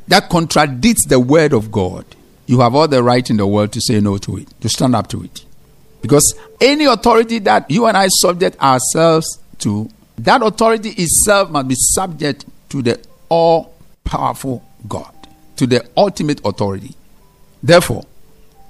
that 0.08 0.30
contradicts 0.30 1.06
the 1.06 1.20
word 1.20 1.54
of 1.54 1.72
God, 1.72 2.06
you 2.46 2.60
have 2.60 2.76
all 2.76 2.88
the 2.88 3.02
right 3.04 3.28
in 3.30 3.38
the 3.38 3.48
world 3.48 3.74
to 3.74 3.82
say 3.82 4.00
no 4.00 4.18
to 4.20 4.38
it, 4.38 4.48
to 4.62 4.70
stand 4.70 4.96
up 4.96 5.08
to 5.10 5.24
it. 5.24 5.46
Because 6.02 6.34
any 6.62 6.86
authority 6.86 7.40
that 7.40 7.70
you 7.70 7.88
and 7.88 7.98
I 7.98 8.08
subject 8.08 8.60
ourselves 8.62 9.40
to, 9.60 9.90
that 10.20 10.42
authority 10.42 10.90
itself 10.90 11.50
must 11.50 11.68
be 11.68 11.76
subject 11.76 12.46
to 12.70 12.82
the 12.82 13.00
all 13.30 13.74
powerful 14.04 14.64
God, 14.88 15.12
to 15.58 15.68
the 15.68 15.88
ultimate 15.96 16.42
authority. 16.46 16.96
Therefore, 17.62 18.06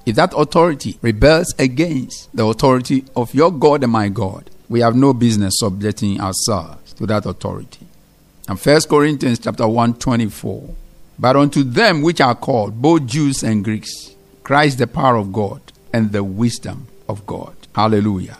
if 0.06 0.16
that 0.16 0.34
authority 0.36 0.98
rebels 1.02 1.54
against 1.60 2.36
the 2.36 2.46
authority 2.46 3.06
of 3.16 3.34
your 3.34 3.52
God 3.52 3.84
and 3.84 3.92
my 3.92 4.10
God, 4.10 4.50
we 4.70 4.80
have 4.82 4.96
no 4.96 5.14
business 5.14 5.56
subjecting 5.58 6.20
ourselves 6.20 6.94
to 6.94 7.06
that 7.08 7.26
authority. 7.26 7.86
And 8.48 8.60
1 8.60 8.82
Corinthians 8.90 9.40
chapter 9.40 9.68
1 9.68 9.96
24 9.96 10.76
but 11.20 11.36
unto 11.36 11.64
them 11.64 12.02
which 12.02 12.22
are 12.22 12.36
called, 12.36 12.82
both 12.82 13.06
Jews 13.08 13.44
and 13.44 13.64
Greeks, 13.64 14.16
Christ 14.44 14.78
the 14.78 14.88
power 14.88 15.16
of 15.16 15.34
God 15.34 15.62
and 15.92 16.12
the 16.12 16.24
wisdom 16.24 16.88
of 17.10 17.26
God. 17.26 17.56
Hallelujah. 17.76 18.38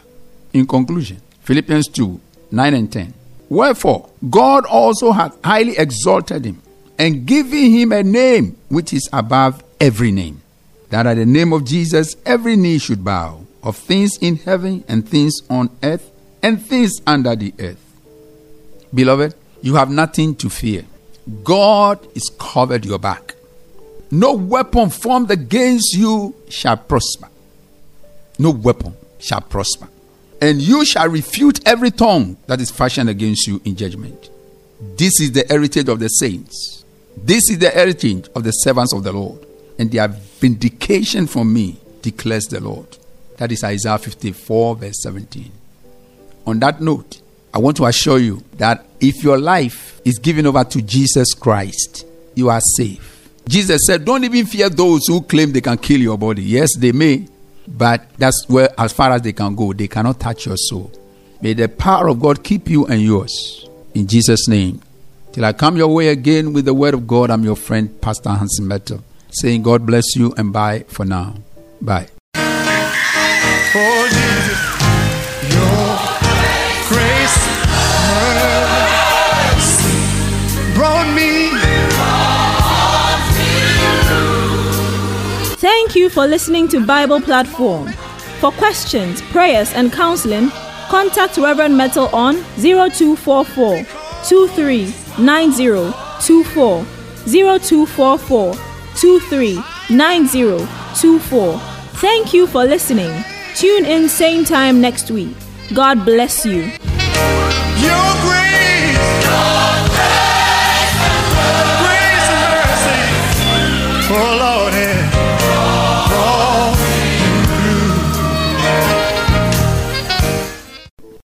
In 0.52 0.66
conclusion, 0.66 1.20
Philippians 1.40 1.88
2 1.88 2.20
9 2.50 2.74
and 2.74 2.90
10. 2.90 3.14
Wherefore, 3.48 4.08
God 4.30 4.64
also 4.64 5.12
hath 5.12 5.36
highly 5.44 5.76
exalted 5.76 6.44
him 6.44 6.62
and 6.98 7.26
giving 7.26 7.70
him 7.72 7.92
a 7.92 8.02
name 8.02 8.56
which 8.68 8.92
is 8.92 9.08
above 9.12 9.62
every 9.80 10.10
name, 10.10 10.42
that 10.90 11.06
at 11.06 11.14
the 11.14 11.26
name 11.26 11.52
of 11.52 11.64
Jesus 11.64 12.16
every 12.26 12.56
knee 12.56 12.78
should 12.78 13.04
bow, 13.04 13.46
of 13.62 13.76
things 13.76 14.18
in 14.18 14.36
heaven 14.36 14.84
and 14.88 15.08
things 15.08 15.40
on 15.48 15.70
earth 15.82 16.10
and 16.42 16.64
things 16.64 17.00
under 17.06 17.36
the 17.36 17.54
earth. 17.58 17.84
Beloved, 18.92 19.34
you 19.62 19.74
have 19.74 19.90
nothing 19.90 20.34
to 20.36 20.48
fear. 20.48 20.84
God 21.44 22.06
is 22.16 22.30
covered 22.38 22.84
your 22.84 22.98
back. 22.98 23.34
No 24.10 24.32
weapon 24.32 24.88
formed 24.88 25.30
against 25.30 25.94
you 25.94 26.34
shall 26.48 26.76
prosper. 26.76 27.28
No 28.38 28.50
weapon 28.50 28.94
shall 29.18 29.42
prosper. 29.42 29.88
And 30.40 30.62
you 30.62 30.84
shall 30.84 31.08
refute 31.08 31.66
every 31.66 31.90
tongue 31.90 32.36
that 32.46 32.60
is 32.60 32.70
fashioned 32.70 33.10
against 33.10 33.46
you 33.46 33.60
in 33.64 33.76
judgment. 33.76 34.30
This 34.96 35.20
is 35.20 35.32
the 35.32 35.44
heritage 35.48 35.88
of 35.88 35.98
the 35.98 36.08
saints. 36.08 36.84
This 37.24 37.50
is 37.50 37.58
the 37.58 37.70
heritage 37.70 38.28
of 38.34 38.44
the 38.44 38.52
servants 38.52 38.92
of 38.92 39.02
the 39.04 39.12
Lord. 39.12 39.44
And 39.78 39.90
their 39.90 40.08
vindication 40.08 41.26
from 41.26 41.52
me 41.52 41.78
declares 42.02 42.46
the 42.46 42.60
Lord. 42.60 42.96
That 43.36 43.52
is 43.52 43.62
Isaiah 43.62 43.98
54, 43.98 44.76
verse 44.76 45.02
17. 45.02 45.52
On 46.46 46.58
that 46.58 46.80
note, 46.80 47.20
I 47.52 47.58
want 47.58 47.76
to 47.78 47.86
assure 47.86 48.18
you 48.18 48.42
that 48.54 48.84
if 49.00 49.22
your 49.22 49.38
life 49.38 50.00
is 50.04 50.18
given 50.18 50.46
over 50.46 50.64
to 50.64 50.82
Jesus 50.82 51.34
Christ, 51.34 52.06
you 52.34 52.50
are 52.50 52.60
safe. 52.60 53.30
Jesus 53.46 53.82
said, 53.86 54.04
Don't 54.04 54.24
even 54.24 54.46
fear 54.46 54.68
those 54.68 55.06
who 55.06 55.22
claim 55.22 55.52
they 55.52 55.60
can 55.60 55.78
kill 55.78 56.00
your 56.00 56.18
body. 56.18 56.42
Yes, 56.42 56.76
they 56.76 56.92
may, 56.92 57.26
but 57.66 58.08
that's 58.16 58.46
where, 58.48 58.68
as 58.78 58.92
far 58.92 59.12
as 59.12 59.22
they 59.22 59.32
can 59.32 59.54
go, 59.54 59.72
they 59.72 59.88
cannot 59.88 60.20
touch 60.20 60.46
your 60.46 60.56
soul. 60.56 60.92
May 61.40 61.54
the 61.54 61.68
power 61.68 62.08
of 62.08 62.20
God 62.20 62.42
keep 62.42 62.68
you 62.68 62.86
and 62.86 63.00
yours. 63.00 63.68
In 63.94 64.06
Jesus' 64.06 64.48
name. 64.48 64.82
Till 65.38 65.44
I 65.44 65.52
come 65.52 65.76
your 65.76 65.94
way 65.94 66.08
again 66.08 66.52
with 66.52 66.64
the 66.64 66.74
word 66.74 66.94
of 66.94 67.06
God, 67.06 67.30
I'm 67.30 67.44
your 67.44 67.54
friend, 67.54 68.00
Pastor 68.00 68.30
Hansen 68.30 68.66
Mettle, 68.66 69.04
saying, 69.30 69.62
God 69.62 69.86
bless 69.86 70.16
you 70.16 70.34
and 70.36 70.52
bye 70.52 70.84
for 70.88 71.04
now. 71.04 71.32
Bye. 71.80 72.08
Oh, 72.34 74.08
Jesus, 74.10 74.58
your 75.54 75.94
grace, 76.90 77.38
mercy 79.54 80.74
brought 80.74 81.06
me. 81.14 81.50
Thank 85.60 85.94
you 85.94 86.10
for 86.10 86.26
listening 86.26 86.66
to 86.70 86.84
Bible 86.84 87.20
Platform. 87.20 87.92
For 88.40 88.50
questions, 88.50 89.22
prayers, 89.30 89.72
and 89.72 89.92
counseling, 89.92 90.50
contact 90.88 91.38
Reverend 91.38 91.76
Mettle 91.76 92.08
on 92.08 92.42
0244 92.56 93.84
239024 95.18 96.84
0244 97.26 98.54
239024. 98.94 101.58
Thank 102.00 102.32
you 102.32 102.46
for 102.46 102.64
listening. 102.64 103.12
Tune 103.54 103.84
in 103.84 104.08
same 104.08 104.44
time 104.44 104.80
next 104.80 105.10
week. 105.10 105.36
God 105.74 106.04
bless 106.04 106.46
you. 106.46 106.70